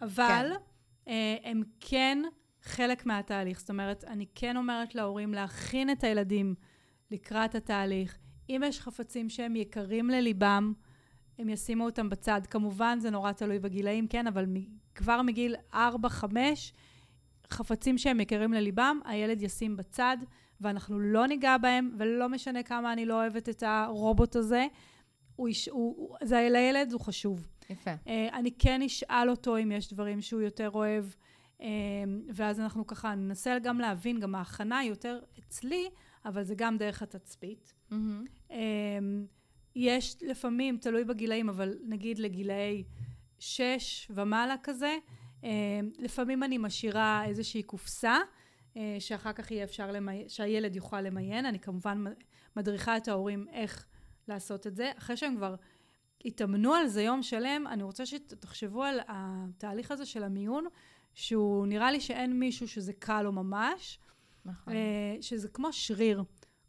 [0.00, 0.60] אבל כן.
[1.06, 1.10] Uh,
[1.42, 2.18] הם כן
[2.62, 3.60] חלק מהתהליך.
[3.60, 6.54] זאת אומרת, אני כן אומרת להורים להכין את הילדים
[7.10, 8.18] לקראת התהליך.
[8.48, 10.72] אם יש חפצים שהם יקרים לליבם,
[11.38, 12.40] הם ישימו אותם בצד.
[12.50, 14.46] כמובן, זה נורא תלוי בגילאים, כן, אבל
[14.94, 15.76] כבר מגיל 4-5,
[17.50, 20.16] חפצים שהם יקרים לליבם, הילד ישים בצד,
[20.60, 24.66] ואנחנו לא ניגע בהם, ולא משנה כמה אני לא אוהבת את הרובוט הזה,
[25.36, 27.46] הוא, הוא, זה לילד, הוא חשוב.
[27.70, 27.94] יפה.
[28.04, 31.04] Uh, אני כן אשאל אותו אם יש דברים שהוא יותר אוהב.
[32.34, 35.88] ואז אנחנו ככה ננסה גם להבין, גם ההכנה יותר אצלי,
[36.24, 37.74] אבל זה גם דרך התצפית.
[37.90, 38.54] Mm-hmm.
[39.76, 42.84] יש לפעמים, תלוי בגילאים, אבל נגיד לגילאי
[43.38, 44.96] שש ומעלה כזה,
[45.98, 48.18] לפעמים אני משאירה איזושהי קופסה,
[48.98, 50.24] שאחר כך יהיה אפשר, למי...
[50.28, 51.46] שהילד יוכל למיין.
[51.46, 52.04] אני כמובן
[52.56, 53.86] מדריכה את ההורים איך
[54.28, 54.90] לעשות את זה.
[54.98, 55.54] אחרי שהם כבר
[56.26, 60.66] התאמנו על זה יום שלם, אני רוצה שתחשבו על התהליך הזה של המיון,
[61.14, 63.98] שהוא נראה לי שאין מישהו שזה קל לו ממש.
[64.44, 64.72] נכון.
[64.72, 66.22] אה, שזה כמו שריר.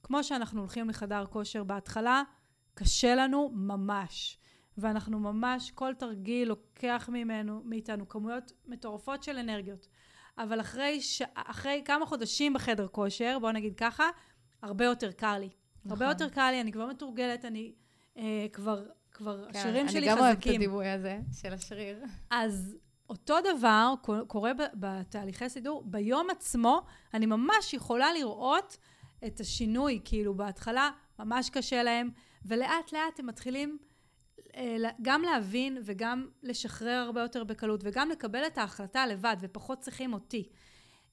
[0.03, 2.23] כמו שאנחנו הולכים לחדר כושר בהתחלה,
[2.73, 4.37] קשה לנו ממש.
[4.77, 9.87] ואנחנו ממש, כל תרגיל לוקח ממנו, מאיתנו כמויות מטורפות של אנרגיות.
[10.37, 11.21] אבל אחרי, ש...
[11.35, 14.09] אחרי כמה חודשים בחדר כושר, בואו נגיד ככה,
[14.61, 15.49] הרבה יותר קל לי.
[15.85, 15.91] נכון.
[15.91, 17.73] הרבה יותר קל לי, אני כבר מתורגלת, אני
[18.17, 18.83] אה, כבר,
[19.17, 20.15] כבר, כן, השרירים שלי חזקים.
[20.15, 22.03] אני גם אוהבת את הדימוי הזה של השריר.
[22.29, 22.75] אז
[23.09, 23.93] אותו דבר
[24.27, 25.83] קורה בתהליכי סידור.
[25.85, 26.81] ביום עצמו,
[27.13, 28.77] אני ממש יכולה לראות
[29.27, 30.89] את השינוי, כאילו בהתחלה
[31.19, 32.09] ממש קשה להם,
[32.45, 33.77] ולאט לאט הם מתחילים
[34.55, 40.13] אה, גם להבין וגם לשחרר הרבה יותר בקלות, וגם לקבל את ההחלטה לבד, ופחות צריכים
[40.13, 40.49] אותי.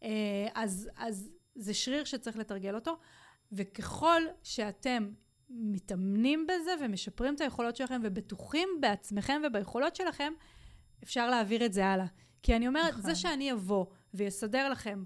[0.02, 0.08] אה,
[0.54, 2.98] אז, אז זה שריר שצריך לתרגל אותו,
[3.52, 5.10] וככל שאתם
[5.50, 10.32] מתאמנים בזה ומשפרים את היכולות שלכם ובטוחים בעצמכם וביכולות שלכם,
[11.02, 12.06] אפשר להעביר את זה הלאה.
[12.42, 13.02] כי אני אומרת, נכון.
[13.02, 15.04] זה שאני אבוא ויסדר לכם,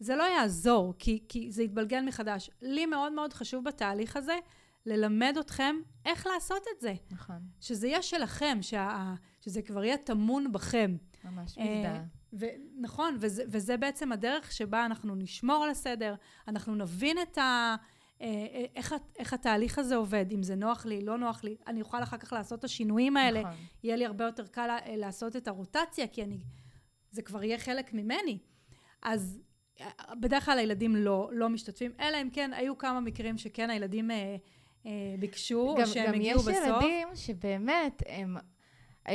[0.00, 2.50] זה לא יעזור, כי, כי זה יתבלגן מחדש.
[2.62, 4.38] לי מאוד מאוד חשוב בתהליך הזה
[4.86, 6.94] ללמד אתכם איך לעשות את זה.
[7.10, 7.38] נכון.
[7.60, 10.96] שזה יהיה שלכם, שה, שזה כבר יהיה טמון בכם.
[11.24, 12.00] ממש מגדל.
[12.32, 16.14] ו- נכון, וזה, וזה בעצם הדרך שבה אנחנו נשמור על הסדר,
[16.48, 17.76] אנחנו נבין את ה...
[18.22, 21.80] אה, אה, איך, איך התהליך הזה עובד, אם זה נוח לי, לא נוח לי, אני
[21.80, 23.54] אוכל אחר כך לעשות את השינויים האלה, נכון.
[23.82, 26.38] יהיה לי הרבה יותר קל אה, לעשות את הרוטציה, כי אני,
[27.10, 28.38] זה כבר יהיה חלק ממני.
[29.02, 29.40] אז
[30.20, 34.36] בדרך כלל הילדים לא, לא משתתפים, אלא אם כן היו כמה מקרים שכן הילדים אה,
[34.86, 36.54] אה, ביקשו, גם, או שהם הגיעו בסוף.
[36.54, 38.36] גם יש ילדים שבאמת הם...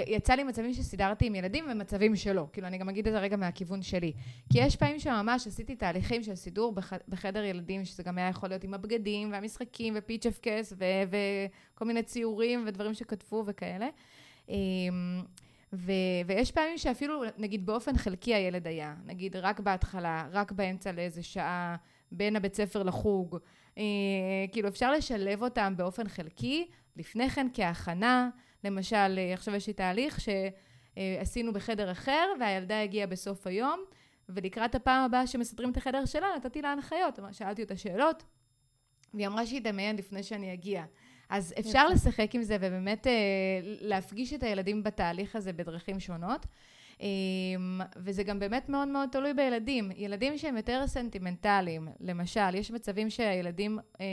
[0.08, 2.48] יצא לי מצבים שסידרתי עם ילדים ומצבים שלא.
[2.54, 4.14] כאילו, אני גם אגיד את זה רגע מהכיוון שלי.
[4.52, 8.50] כי יש פעמים שממש עשיתי תהליכים של סידור בח, בחדר ילדים, שזה גם היה יכול
[8.50, 13.88] להיות עם הבגדים והמשחקים ופיץ' אף קס וכל מיני ציורים ודברים שכתבו וכאלה.
[14.50, 15.24] אמ,
[15.74, 15.92] ו,
[16.26, 18.96] ויש פעמים שאפילו, נגיד, באופן חלקי הילד היה.
[19.06, 21.76] נגיד, רק בהתחלה, רק באמצע לאיזה שעה,
[22.12, 23.38] בין הבית ספר לחוג.
[23.78, 23.84] אה,
[24.52, 26.68] כאילו, אפשר לשלב אותם באופן חלקי,
[26.98, 28.30] לפני כן כהכנה.
[28.64, 33.80] למשל, אה, עכשיו יש לי תהליך שעשינו בחדר אחר, והילדה הגיעה בסוף היום,
[34.30, 37.20] ולקראת הפעם הבאה שמסדרים את החדר שלה, נתתי לה הנחיות.
[37.32, 38.24] שאלתי אותה שאלות,
[39.14, 40.84] והיא אמרה שהיא תמיין לפני שאני אגיע.
[41.30, 43.12] אז אפשר לשחק עם זה ובאמת אה,
[43.64, 46.46] להפגיש את הילדים בתהליך הזה בדרכים שונות.
[47.02, 47.08] אה,
[47.98, 49.92] וזה גם באמת מאוד מאוד תלוי בילדים.
[49.96, 54.06] ילדים שהם יותר סנטימנטליים, למשל, יש מצבים שהילדים, אה,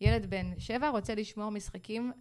[0.00, 2.12] ילד בן שבע רוצה לשמור משחקים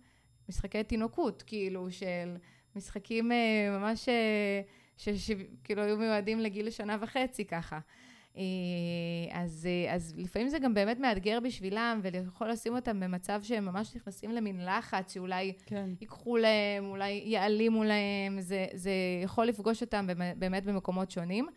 [0.50, 2.38] משחקי תינוקות, כאילו, של
[2.76, 4.62] משחקים אה, ממש, אה,
[4.98, 7.80] שכאילו היו מיועדים לגיל שנה וחצי ככה.
[8.38, 8.44] אה,
[9.32, 14.32] אז, אז לפעמים זה גם באמת מאתגר בשבילם, ויכול לשים אותם במצב שהם ממש נכנסים
[14.32, 15.90] למין לחץ, שאולי כן.
[16.02, 18.92] ייקחו להם, אולי יעלימו להם, זה, זה
[19.24, 21.48] יכול לפגוש אותם באמת במקומות שונים.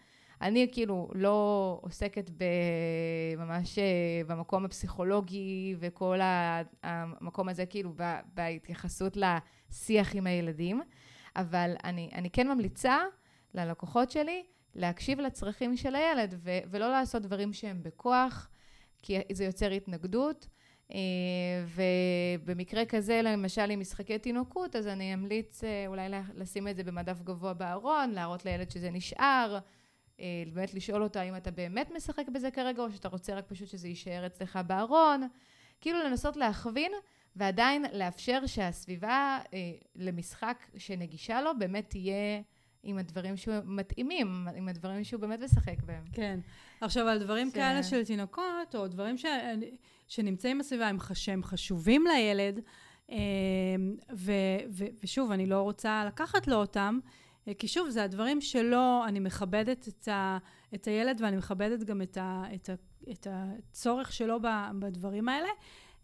[0.42, 2.30] אני כאילו לא עוסקת
[3.38, 3.84] ממש אה,
[4.26, 6.18] במקום הפסיכולוגי וכל
[6.82, 7.94] המקום הזה, כאילו
[8.34, 10.80] בהתייחסות לשיח עם הילדים,
[11.36, 12.98] אבל אני, אני כן ממליצה
[13.54, 14.42] ללקוחות שלי
[14.74, 18.48] להקשיב לצרכים של הילד ו- ולא לעשות דברים שהם בכוח,
[19.02, 20.48] כי זה יוצר התנגדות.
[20.94, 20.98] אה,
[22.44, 27.22] ובמקרה כזה, למשל עם משחקי תינוקות, אז אני אמליץ אה, אולי לשים את זה במדף
[27.22, 29.58] גבוה בארון, להראות לילד שזה נשאר.
[30.22, 33.68] אה, באמת לשאול אותו האם אתה באמת משחק בזה כרגע, או שאתה רוצה רק פשוט
[33.68, 35.28] שזה יישאר אצלך בארון.
[35.80, 36.92] כאילו לנסות להכווין,
[37.36, 39.58] ועדיין לאפשר שהסביבה אה,
[39.96, 42.40] למשחק שנגישה לו באמת תהיה
[42.82, 46.04] עם הדברים שמתאימים, עם הדברים שהוא באמת משחק בהם.
[46.12, 46.40] כן.
[46.80, 47.54] עכשיו, על דברים ש...
[47.54, 49.26] כאלה של תינוקות, או דברים ש...
[50.08, 51.28] שנמצאים בסביבה, הם, חש...
[51.28, 52.60] הם חשובים לילד,
[53.10, 53.16] אה,
[54.12, 54.32] ו...
[54.70, 54.84] ו...
[55.02, 56.98] ושוב, אני לא רוצה לקחת לו אותם,
[57.58, 60.38] כי שוב, זה הדברים שלו, אני מכבדת את, ה,
[60.74, 62.74] את הילד ואני מכבדת גם את, ה, את, ה,
[63.10, 64.38] את הצורך שלו
[64.78, 65.48] בדברים האלה.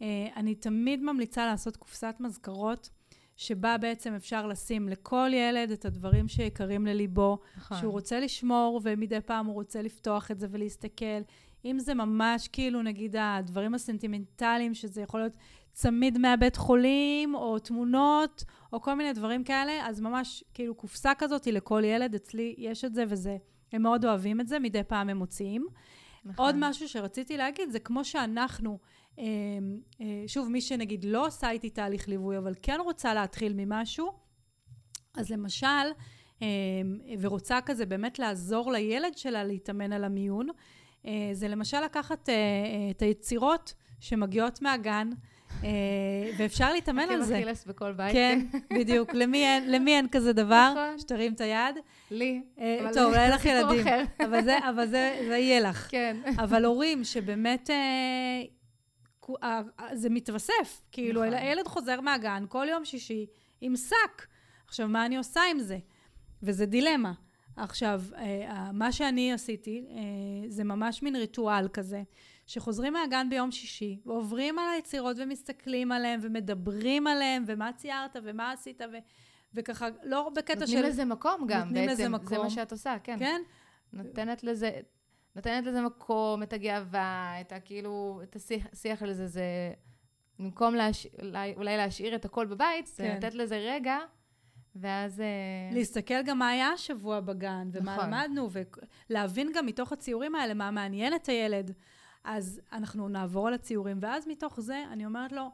[0.03, 2.91] אה, אני תמיד ממליצה לעשות קופסת מזכרות.
[3.39, 7.78] שבה בעצם אפשר לשים לכל ילד את הדברים שיקרים לליבו, נכון.
[7.78, 11.20] שהוא רוצה לשמור, ומדי פעם הוא רוצה לפתוח את זה ולהסתכל.
[11.64, 15.36] אם זה ממש כאילו, נגיד, הדברים הסנטימנטליים, שזה יכול להיות
[15.78, 21.44] צמיד מהבית חולים, או תמונות, או כל מיני דברים כאלה, אז ממש כאילו קופסה כזאת
[21.44, 23.36] היא לכל ילד, אצלי יש את זה, וזה
[23.72, 25.66] הם מאוד אוהבים את זה, מדי פעם הם מוציאים.
[26.24, 26.46] נכון.
[26.46, 28.78] עוד משהו שרציתי להגיד, זה כמו שאנחנו,
[29.18, 29.24] אה,
[30.00, 34.12] אה, שוב, מי שנגיד לא עושה איתי תהליך ליווי, אבל כן רוצה להתחיל ממשהו,
[35.14, 35.66] אז למשל,
[36.42, 36.46] אה,
[37.20, 40.48] ורוצה כזה באמת לעזור לילד שלה להתאמן על המיון,
[41.32, 42.28] זה למשל לקחת
[42.90, 45.10] את היצירות שמגיעות מהגן,
[46.38, 47.38] ואפשר להתאמן על זה.
[47.38, 48.12] אכילס בכל בית.
[48.12, 48.46] כן,
[48.78, 49.14] בדיוק.
[49.14, 50.70] למי אין, למי אין כזה דבר?
[50.72, 50.99] נכון.
[50.99, 51.76] שתרים את היד.
[52.11, 52.42] לי.
[52.59, 53.86] אה, טוב, אין לך ילדים.
[54.26, 55.88] אבל זה, אבל זה, זה יהיה לך.
[55.90, 56.16] כן.
[56.38, 57.76] אבל הורים שבאמת, אה,
[59.42, 60.80] אה, אה, זה מתווסף.
[60.92, 61.34] כאילו, נכון.
[61.34, 63.26] הילד חוזר מהגן כל יום שישי
[63.61, 64.26] עם שק.
[64.66, 65.78] עכשיו, מה אני עושה עם זה?
[66.42, 67.12] וזה דילמה.
[67.57, 69.96] עכשיו, אה, אה, מה שאני עשיתי, אה,
[70.49, 72.03] זה ממש מין ריטואל כזה,
[72.49, 78.80] שחוזרים מהגן ביום שישי, ועוברים על היצירות ומסתכלים עליהם, ומדברים עליהם, ומה ציירת, ומה עשית,
[78.80, 78.96] ו...
[79.55, 80.72] וככה, לא בקטע של...
[80.72, 81.92] נותנים לזה מקום גם, נותנים בעצם.
[81.92, 82.38] לזה זה מקום.
[82.38, 83.18] מה שאת עושה, כן.
[83.18, 83.42] כן?
[83.92, 84.70] נותנת לזה,
[85.36, 89.72] נותנת לזה מקום, את הגאווה, את הכאילו, את השיח שיח על זה, זה...
[90.38, 91.07] במקום להש...
[91.22, 93.16] אולי, אולי להשאיר את הכל בבית, זה כן.
[93.16, 93.99] לתת לזה רגע,
[94.76, 95.20] ואז...
[95.20, 95.26] אה,
[95.72, 98.07] להסתכל גם מה היה השבוע בגן, ומה נכון.
[98.07, 98.49] למדנו,
[99.11, 101.72] ולהבין גם מתוך הציורים האלה מה מעניין את הילד.
[102.24, 105.50] אז אנחנו נעבור על הציורים, ואז מתוך זה אני אומרת לו,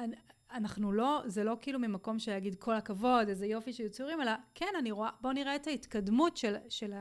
[0.00, 0.14] "אנ-
[0.52, 4.32] אנחנו לא, זה לא כאילו ממקום של להגיד כל הכבוד, איזה יופי של ציורים, אלא
[4.54, 6.92] כן, אני רואה, בוא נראה את ההתקדמות של, של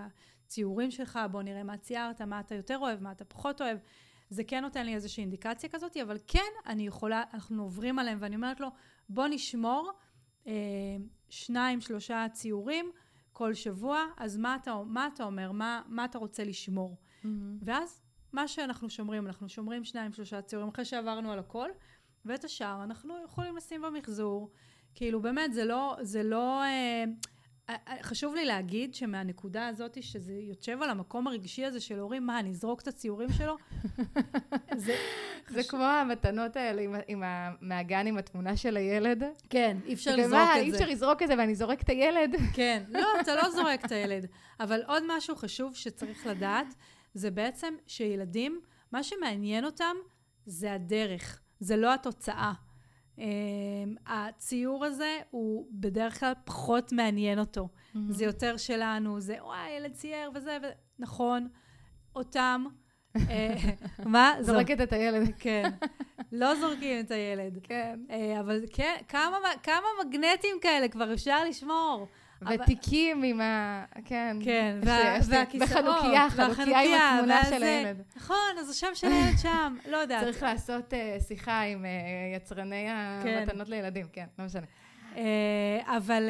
[0.46, 3.78] הציורים שלך, בוא נראה מה ציירת, מה אתה יותר אוהב, מה אתה פחות אוהב.
[4.30, 8.36] זה כן נותן לי איזושהי אינדיקציה כזאת, אבל כן, אני יכולה, אנחנו עוברים עליהם, ואני
[8.36, 8.68] אומרת לו,
[9.10, 9.92] בוא נשמור
[10.48, 10.54] אה,
[11.30, 12.92] שניים, שלושה ציורים
[13.34, 15.52] כל שבוע, אז מה אתה, מה אתה אומר?
[15.52, 16.98] מה, מה אתה רוצה לשמור?
[17.24, 17.58] מהמם.
[17.62, 18.01] ואז
[18.34, 21.70] מה שאנחנו שומרים, אנחנו שומרים שניים, שלושה ציורים אחרי שעברנו על הכל,
[22.26, 24.52] ואת השאר אנחנו יכולים לשים במחזור.
[24.96, 26.62] כאילו, באמת, זה לא, זה לא...
[26.64, 27.04] אה,
[27.70, 32.26] אה, אה, חשוב לי להגיד שמהנקודה הזאת, שזה יושב על המקום הרגשי הזה של הורים,
[32.26, 33.56] מה, אני אזרוק את הציורים שלו?
[34.76, 34.96] זה...
[35.50, 39.24] זה כמו המתנות האלה עם, עם ה, מהגן עם התמונה של הילד.
[39.50, 40.78] כן, אי אפשר לזרוק "אה, את אי זה.
[40.78, 42.36] אפשר לזרוק את זה ואני זורק את הילד.
[42.54, 44.26] כן, לא, אתה לא זורק את הילד.
[44.60, 46.76] אבל עוד משהו חשוב שצריך לדעת,
[47.14, 49.96] זה בעצם שילדים, מה שמעניין אותם
[50.46, 52.54] זה הדרך, זה לא התוצאה.
[53.18, 53.22] Um,
[54.08, 57.70] הציור הזה הוא בדרך כלל פחות מעניין אותו.
[58.10, 60.66] זה יותר שלנו, זה וואי, ילד צייר וזה, ו...
[61.00, 61.48] נכון,
[62.16, 62.66] אותם.
[63.30, 63.56] אה,
[64.06, 64.34] מה?
[64.42, 65.32] זו- זורקת את הילד.
[65.40, 65.70] כן.
[66.32, 67.58] לא זורקים את הילד.
[67.64, 68.00] כן.
[68.10, 72.08] אה, אבל כן, כמה, כמה מגנטים כאלה כבר אפשר לשמור.
[72.50, 73.86] ותיקים עם ה...
[74.06, 74.38] כן.
[74.44, 77.64] כן, והכיסאות, בחנוכיה, חנוכיה עם התמונה של.
[77.64, 78.02] הילד.
[78.16, 80.24] נכון, אז השם של הילד שם, לא יודעת.
[80.24, 81.92] צריך לעשות אה, שיחה עם אה,
[82.36, 82.88] יצרני
[83.24, 83.38] כן.
[83.42, 84.66] המתנות לילדים, כן, לא משנה.
[85.18, 86.30] אה, אבל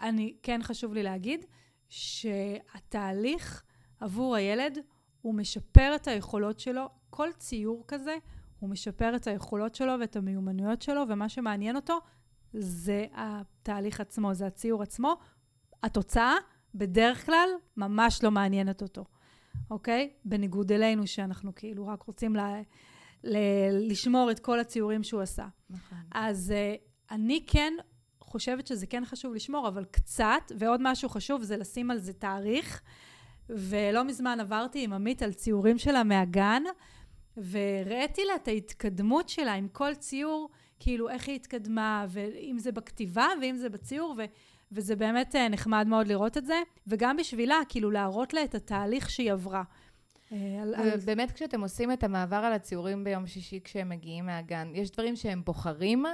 [0.00, 1.44] אני, כן חשוב לי להגיד
[1.88, 3.62] שהתהליך
[4.00, 4.78] עבור הילד,
[5.22, 6.88] הוא משפר את היכולות שלו.
[7.10, 8.16] כל ציור כזה,
[8.58, 12.00] הוא משפר את היכולות שלו ואת המיומנויות שלו, ומה שמעניין אותו
[12.52, 15.16] זה התהליך עצמו, זה הציור עצמו.
[15.82, 16.34] התוצאה,
[16.74, 19.04] בדרך כלל, ממש לא מעניינת אותו,
[19.70, 20.10] אוקיי?
[20.24, 22.60] בניגוד אלינו, שאנחנו כאילו רק רוצים ל-
[23.24, 25.46] ל- לשמור את כל הציורים שהוא עשה.
[25.70, 25.98] נכון.
[26.12, 27.72] אז uh, אני כן
[28.20, 32.82] חושבת שזה כן חשוב לשמור, אבל קצת, ועוד משהו חשוב זה לשים על זה תאריך.
[33.50, 36.62] ולא מזמן עברתי עם עמית על ציורים שלה מהגן,
[37.36, 40.50] והראיתי לה את ההתקדמות שלה עם כל ציור,
[40.80, 44.22] כאילו איך היא התקדמה, ואם זה בכתיבה ואם זה בציור, ו...
[44.72, 46.54] וזה באמת אה, נחמד מאוד לראות את זה,
[46.86, 49.62] וגם בשבילה, כאילו להראות לה את התהליך שהיא עברה.
[50.32, 54.72] אה, על- על- ובאמת כשאתם עושים את המעבר על הציורים ביום שישי כשהם מגיעים מהגן,
[54.74, 56.04] יש דברים שהם בוחרים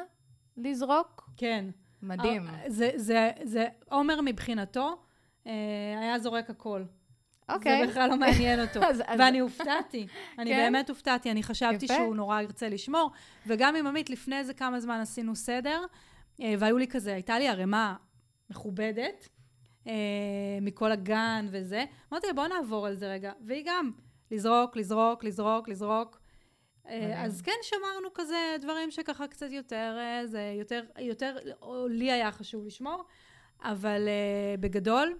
[0.56, 1.30] לזרוק?
[1.36, 1.64] כן.
[2.02, 2.46] מדהים.
[2.48, 4.96] אה, זה, זה, זה, עומר מבחינתו
[6.00, 6.84] היה זורק הכל.
[7.48, 7.86] אוקיי.
[7.86, 8.80] זה בכלל לא מעניין אותו.
[8.90, 10.06] אז- אז- ואני הופתעתי.
[10.38, 10.56] אני כן?
[10.56, 11.94] באמת הופתעתי, אני חשבתי יפה.
[11.94, 13.10] שהוא נורא ירצה לשמור.
[13.46, 15.82] וגם עם עמית, לפני איזה כמה זמן עשינו סדר,
[16.40, 17.94] אה, והיו לי כזה, הייתה לי ערימה
[18.50, 19.28] מכובדת
[19.86, 19.92] אה,
[20.60, 21.84] מכל הגן וזה.
[22.12, 23.32] אמרתי לה, בוא נעבור על זה רגע.
[23.46, 23.90] והיא גם,
[24.30, 26.18] לזרוק, לזרוק, לזרוק, לזרוק.
[26.88, 27.24] אה.
[27.24, 31.36] אז כן שמרנו כזה דברים שככה קצת יותר, זה יותר, יותר,
[31.88, 33.04] לי היה חשוב לשמור,
[33.62, 34.08] אבל
[34.60, 35.18] בגדול,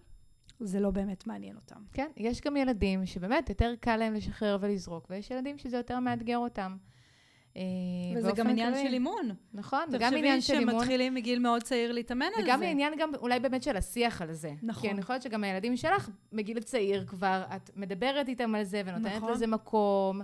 [0.61, 1.81] זה לא באמת מעניין אותם.
[1.93, 6.39] כן, יש גם ילדים שבאמת יותר קל להם לשחרר ולזרוק, ויש ילדים שזה יותר מאתגר
[6.39, 6.77] אותם.
[7.57, 7.63] אה,
[8.17, 8.87] וזה גם עניין כללי.
[8.87, 9.31] של אימון.
[9.55, 10.67] נכון, זה גם עניין של אימון.
[10.67, 12.49] תחשבי שמתחילים מגיל מאוד צעיר להתאמן על זה.
[12.49, 14.53] וגם עניין גם אולי באמת של השיח על זה.
[14.63, 14.83] נכון.
[14.83, 19.17] כי אני חושבת שגם הילדים שלך, בגיל צעיר כבר, את מדברת איתם על זה ונותנת
[19.17, 19.33] נכון.
[19.33, 20.21] לזה מקום.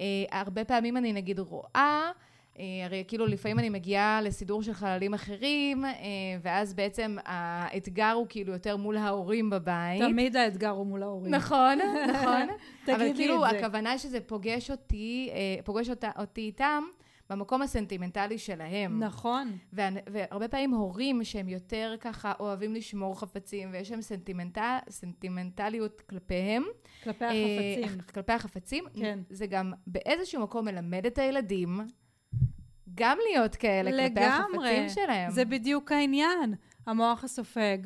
[0.00, 2.10] אה, הרבה פעמים אני נגיד רואה אה,
[2.84, 5.90] הרי כאילו לפעמים אני מגיעה לסידור של חללים אחרים, אה,
[6.42, 10.02] ואז בעצם האתגר הוא כאילו יותר מול ההורים בבית.
[10.02, 11.34] תמיד האתגר הוא מול ההורים.
[11.34, 11.78] נכון,
[12.14, 12.46] נכון.
[12.86, 13.58] תגידי אבל כאילו את זה.
[13.58, 16.82] הכוונה שזה פוגש אותי, אה, פוגש אותה, אותי איתם
[17.30, 19.02] במקום הסנטימנטלי שלהם.
[19.02, 19.52] נכון.
[19.72, 19.78] ואנ-
[20.12, 26.64] והרבה פעמים הורים שהם יותר ככה אוהבים לשמור חפצים, ויש להם סנטימנטל, סנטימנטליות כלפיהם.
[27.04, 28.00] כלפי אה, החפצים.
[28.14, 28.84] כלפי החפצים.
[28.94, 29.18] כן.
[29.30, 31.80] זה גם באיזשהו מקום מלמד את הילדים
[32.94, 34.80] גם להיות כאלה כלפי לגמרי.
[34.80, 35.30] החפצים שלהם.
[35.30, 36.54] זה בדיוק העניין.
[36.86, 37.78] המוח הסופג.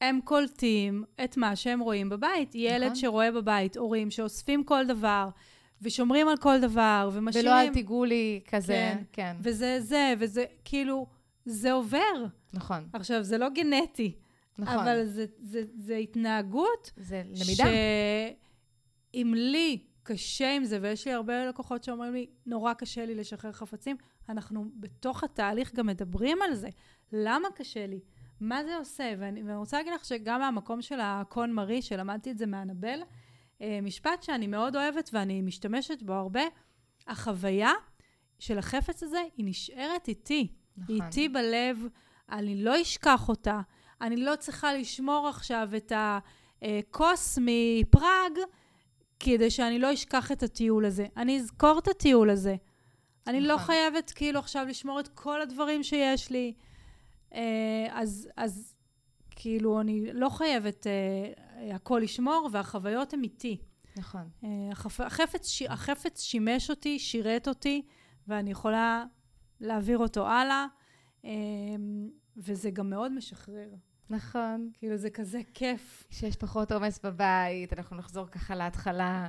[0.00, 2.54] הם קולטים את מה שהם רואים בבית.
[2.54, 2.94] ילד נכון.
[2.94, 5.28] שרואה בבית הורים שאוספים כל דבר,
[5.82, 7.50] ושומרים על כל דבר, ומשאירים...
[7.50, 8.72] ולא אל תיגעו לי כזה.
[8.72, 9.02] כן.
[9.12, 9.36] כן.
[9.40, 11.06] וזה זה, וזה כאילו,
[11.44, 12.24] זה עובר.
[12.52, 14.16] נכון, עכשיו, זה לא גנטי,
[14.58, 14.78] נכון.
[14.78, 17.64] אבל זה, זה, זה התנהגות זה למידה.
[19.14, 23.52] שאם לי קשה עם זה, ויש לי הרבה לקוחות שאומרים לי, נורא קשה לי לשחרר
[23.52, 23.96] חפצים,
[24.28, 26.68] אנחנו בתוך התהליך גם מדברים על זה.
[27.12, 28.00] למה קשה לי?
[28.40, 29.14] מה זה עושה?
[29.18, 33.00] ואני, ואני רוצה להגיד לך שגם מהמקום של הקון מרי, שלמדתי את זה מאנבל,
[33.62, 36.42] אה, משפט שאני מאוד אוהבת ואני משתמשת בו הרבה,
[37.06, 37.72] החוויה
[38.38, 40.48] של החפץ הזה, היא נשארת איתי.
[40.76, 40.94] נכון.
[40.94, 41.86] היא איתי בלב,
[42.30, 43.60] אני לא אשכח אותה.
[44.00, 45.92] אני לא צריכה לשמור עכשיו את
[46.62, 48.32] הכוס מפראג
[49.24, 51.06] כדי שאני לא אשכח את הטיול הזה.
[51.16, 52.56] אני אזכור את הטיול הזה.
[53.26, 53.66] אני לא נכון.
[53.66, 56.52] חייבת כאילו עכשיו לשמור את כל הדברים שיש לי.
[57.34, 58.74] אה, אז, אז
[59.30, 63.60] כאילו, אני לא חייבת אה, הכל לשמור, והחוויות הן איתי.
[63.96, 64.28] נכון.
[64.44, 65.00] אה, החפ...
[65.00, 65.62] החפץ, ש...
[65.62, 67.82] החפץ שימש אותי, שירת אותי,
[68.28, 69.04] ואני יכולה
[69.60, 70.66] להעביר אותו הלאה,
[71.24, 71.30] אה,
[72.36, 73.68] וזה גם מאוד משחרר.
[74.10, 74.70] נכון.
[74.78, 76.04] כאילו, זה כזה כיף.
[76.10, 79.28] כשיש פחות עומס בבית, אנחנו נחזור ככה להתחלה,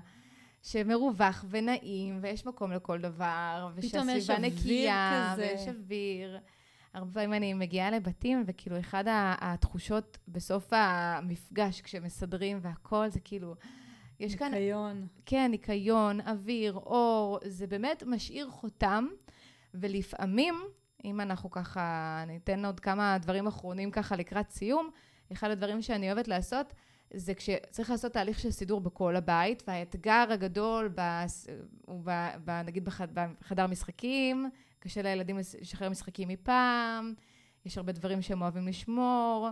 [0.64, 5.42] שמרווח ונעים, ויש מקום לכל דבר, ושהסביבה נקייה, כזה.
[5.42, 6.40] ויש אוויר.
[6.94, 9.04] הרבה פעמים אני מגיעה לבתים, וכאילו, אחד
[9.42, 13.56] התחושות בסוף המפגש, כשמסדרים והכל, זה כאילו,
[14.20, 15.08] יש כאן ניקיון.
[15.26, 19.08] כן, ניקיון, אוויר, אור, זה באמת משאיר חותם,
[19.74, 20.56] ולפעמים,
[21.06, 24.90] אם אנחנו ככה, ניתן עוד כמה דברים אחרונים ככה לקראת סיום,
[25.32, 26.74] אחד הדברים שאני אוהבת לעשות,
[27.14, 31.48] זה כשצריך לעשות תהליך של סידור בכל הבית, והאתגר הגדול בס...
[31.86, 32.28] הוא ב...
[32.46, 32.52] ב...
[32.52, 33.02] נגיד בח...
[33.02, 34.50] בחדר משחקים,
[34.80, 37.14] קשה לילדים לשחרר משחקים מפעם,
[37.66, 39.50] יש הרבה דברים שהם אוהבים לשמור.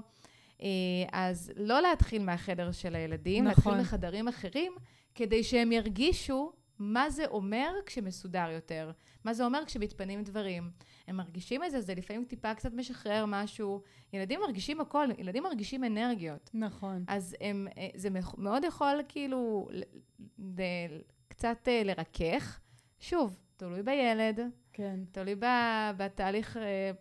[0.61, 0.67] אה,
[1.11, 3.73] אז לא להתחיל מהחדר של הילדים, נכון.
[3.73, 4.73] להתחיל מחדרים אחרים,
[5.15, 8.91] כדי שהם ירגישו מה זה אומר כשמסודר יותר.
[9.23, 10.71] מה זה אומר כשמתפנים דברים.
[11.07, 13.81] הם מרגישים את זה, זה לפעמים טיפה קצת משחרר משהו.
[14.13, 16.49] ילדים מרגישים הכל, ילדים מרגישים אנרגיות.
[16.53, 17.03] נכון.
[17.07, 19.81] אז הם, אה, זה מאוד יכול כאילו ל-
[21.27, 22.59] קצת אה, לרכך.
[22.99, 24.39] שוב, תלוי בילד,
[24.73, 24.99] כן.
[25.11, 26.91] תלוי ב- בתהליך, אה,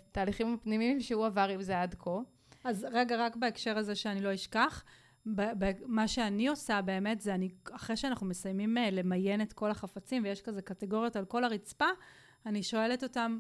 [0.55, 2.11] הפנימיים שהוא עבר עם זה עד כה.
[2.65, 4.85] אז רגע, רק בהקשר הזה שאני לא אשכח,
[5.87, 10.43] מה שאני עושה באמת זה אני, אחרי שאנחנו מסיימים אה, למיין את כל החפצים ויש
[10.43, 11.85] כזה קטגוריות על כל הרצפה,
[12.47, 13.39] אני שואלת אותם,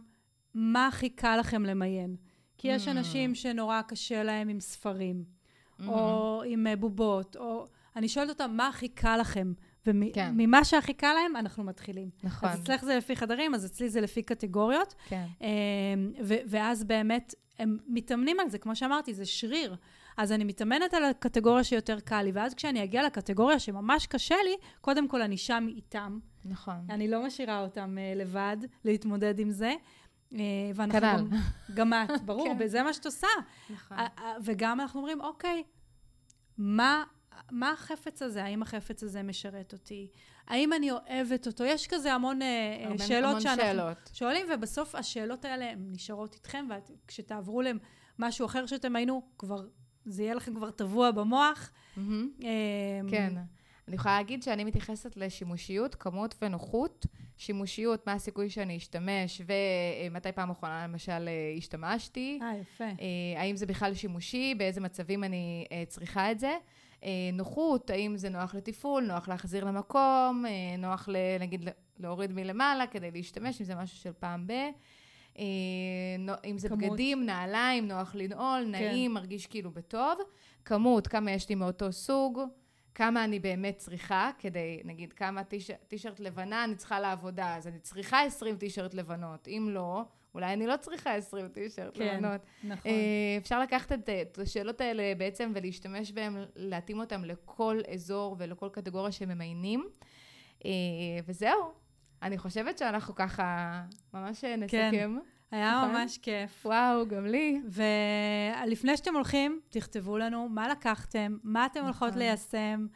[0.54, 2.16] מה הכי קל לכם למיין?
[2.58, 2.90] כי יש Mm.
[2.90, 5.88] אנשים שנורא קשה להם עם ספרים, Mm-hmm.
[5.88, 7.66] או עם אה, בובות, או...
[7.96, 9.52] אני שואלת אותם, מה הכי קל לכם?
[9.86, 10.06] וממה
[10.58, 10.64] כן.
[10.64, 12.10] שהכי קל להם, אנחנו מתחילים.
[12.22, 14.94] נכון, אז אצלך זה לפי חדרים, אז אצלי זה לפי קטגוריות.
[15.08, 15.26] כן.
[16.24, 19.76] ו- ואז באמת הם מתאמנים על זה, כמו שאמרתי, זה שריר.
[20.20, 24.56] אז אני מתאמנת על הקטגוריה שיותר קל לי, ואז כשאני אגיע לקטגוריה שממש קשה לי,
[24.80, 26.18] קודם כל אני שם איתם.
[26.44, 26.86] נכון.
[26.90, 29.74] אני לא משאירה אותם uh, לבד להתמודד עם זה.
[30.32, 30.36] Uh,
[30.74, 31.16] ואנחנו כנ"ל.
[31.16, 31.28] גם,
[31.74, 32.56] גם את, ברור, כן.
[32.58, 33.26] וזה מה שאת עושה.
[33.70, 33.96] נכון.
[34.44, 35.62] וגם אנחנו אומרים, אוקיי,
[36.58, 37.04] מה,
[37.50, 38.44] מה החפץ הזה?
[38.44, 40.10] האם החפץ הזה משרת אותי?
[40.46, 41.64] האם אני אוהבת אותו?
[41.64, 44.10] יש כזה המון אה, הרבה- שאלות המון שאנחנו שאלות.
[44.12, 46.68] שואלים, ובסוף השאלות האלה הן נשארות איתכם,
[47.04, 47.62] וכשתעברו
[48.18, 49.66] למשהו אחר שאתם היינו, כבר,
[50.06, 51.70] זה יהיה לכם כבר טבוע במוח.
[52.40, 53.34] אמ, כן.
[53.88, 57.06] אני יכולה להגיד שאני מתייחסת לשימושיות, כמות ונוחות.
[57.40, 59.42] שימושיות, מה הסיכוי שאני אשתמש,
[60.10, 62.38] ומתי פעם אחרונה למשל אה, השתמשתי.
[62.42, 62.84] אה, יפה.
[62.84, 66.56] אה, האם זה בכלל שימושי, באיזה מצבים אני אה, צריכה את זה.
[67.32, 70.44] נוחות, האם זה נוח לתפעול, נוח להחזיר למקום,
[70.78, 74.52] נוח ל, נגיד להוריד מלמעלה כדי להשתמש, אם זה משהו של פעם ב...
[75.40, 75.44] אה,
[76.44, 76.80] אם זה כמות.
[76.80, 80.18] בגדים, נעליים, נוח לנעול, נעים, מרגיש כאילו בטוב.
[80.64, 82.40] כמות, כמה יש לי מאותו סוג,
[82.94, 87.78] כמה אני באמת צריכה, כדי, נגיד, כמה טיש- טישרט לבנה אני צריכה לעבודה, אז אני
[87.78, 89.48] צריכה 20 טישרט לבנות.
[89.48, 90.02] אם לא,
[90.34, 92.40] אולי אני לא צריכה 20 טישרט כן, לבנות.
[92.64, 92.90] נכון.
[92.90, 98.68] אה, אפשר לקחת את, את השאלות האלה בעצם ולהשתמש בהן, להתאים אותן לכל אזור ולכל
[98.72, 99.88] קטגוריה שממיינים.
[100.64, 100.70] אה,
[101.26, 101.72] וזהו.
[102.22, 103.80] אני חושבת שאנחנו ככה
[104.14, 104.90] ממש נסכם.
[104.90, 105.10] כן.
[105.50, 105.90] היה נכון?
[105.90, 106.66] ממש כיף.
[106.66, 107.60] וואו, גם לי.
[108.66, 112.18] ולפני שאתם הולכים, תכתבו לנו מה לקחתם, מה אתם הולכות נכון.
[112.18, 112.86] ליישם.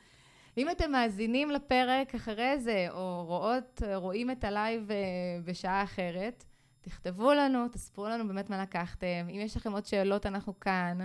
[0.59, 4.97] אם אתם מאזינים לפרק אחרי זה, או רואות, רואים את ה live אה,
[5.45, 6.45] בשעה אחרת,
[6.81, 9.27] תכתבו לנו, תספרו לנו באמת מה לקחתם.
[9.31, 10.99] אם יש לכם עוד שאלות, אנחנו כאן.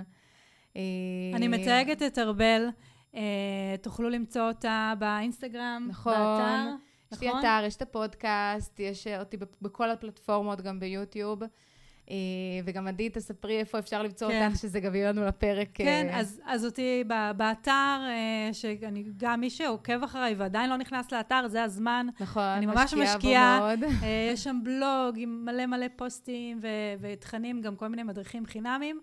[0.76, 0.82] אה,
[1.34, 2.70] אני מתייגת את ארבל,
[3.15, 3.22] אה,
[3.82, 6.13] תוכלו למצוא אותה באינסטגרם, נכון.
[6.13, 6.88] באתר.
[7.12, 7.39] יש לי נכון?
[7.39, 11.43] אתר, יש את הפודקאסט, יש אה, אותי בכל הפלטפורמות, גם ביוטיוב.
[12.10, 12.16] אה,
[12.66, 14.45] וגם עדי, תספרי איפה אפשר למצוא כן.
[14.47, 15.70] אותך, שזה גם יהיה לנו לפרק.
[15.74, 17.03] כן, אה, אז, אז אותי
[17.38, 22.07] באתר, אה, שאני, גם מי שעוקב אחריי ועדיין לא נכנס לאתר, זה הזמן.
[22.20, 23.60] נכון, אני ממש משקיעה.
[23.60, 23.84] בו מאוד.
[24.03, 26.68] אה, יש שם בלוג עם מלא מלא פוסטים ו-
[26.99, 28.99] ותכנים, גם כל מיני מדריכים חינמים.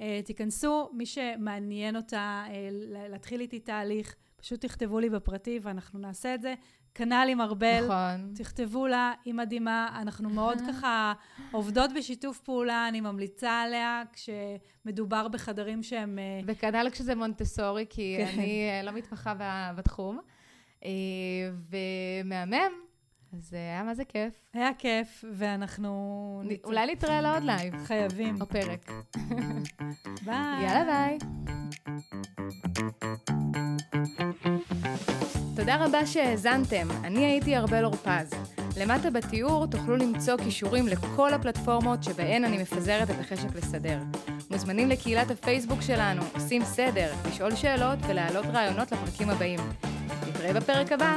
[0.00, 2.68] אה, תיכנסו, מי שמעניין אותה אה,
[3.08, 6.54] להתחיל איתי תהליך, פשוט תכתבו לי בפרטי ואנחנו נעשה את זה.
[6.94, 7.84] כנ"ל עם ארבל.
[7.84, 8.32] נכון.
[8.34, 11.12] תכתבו לה, היא מדהימה, אנחנו מאוד ככה
[11.50, 16.18] עובדות בשיתוף פעולה, אני ממליצה עליה כשמדובר בחדרים שהם...
[16.18, 18.26] אה, וכנ"ל כשזה מונטסורי, כי כן.
[18.34, 19.34] אני אה, לא מתמחה
[19.76, 20.18] בתחום.
[20.84, 20.90] אה,
[22.24, 22.72] ומהמם,
[23.32, 24.34] אז היה מה זה כיף.
[24.54, 26.42] היה כיף, ואנחנו...
[26.44, 28.40] נ- אולי נתראה לעוד לייב, חייבים.
[28.40, 28.90] או פרק.
[30.24, 30.62] ביי.
[30.64, 31.18] יאללה ביי.
[35.58, 38.30] תודה רבה שהאזנתם, אני הייתי ארבל אורפז.
[38.76, 43.98] למטה בתיאור תוכלו למצוא קישורים לכל הפלטפורמות שבהן אני מפזרת את החשק לסדר.
[44.50, 49.60] מוזמנים לקהילת הפייסבוק שלנו, עושים סדר, לשאול שאלות ולהעלות רעיונות לפרקים הבאים.
[50.28, 51.14] נתראה בפרק הבא.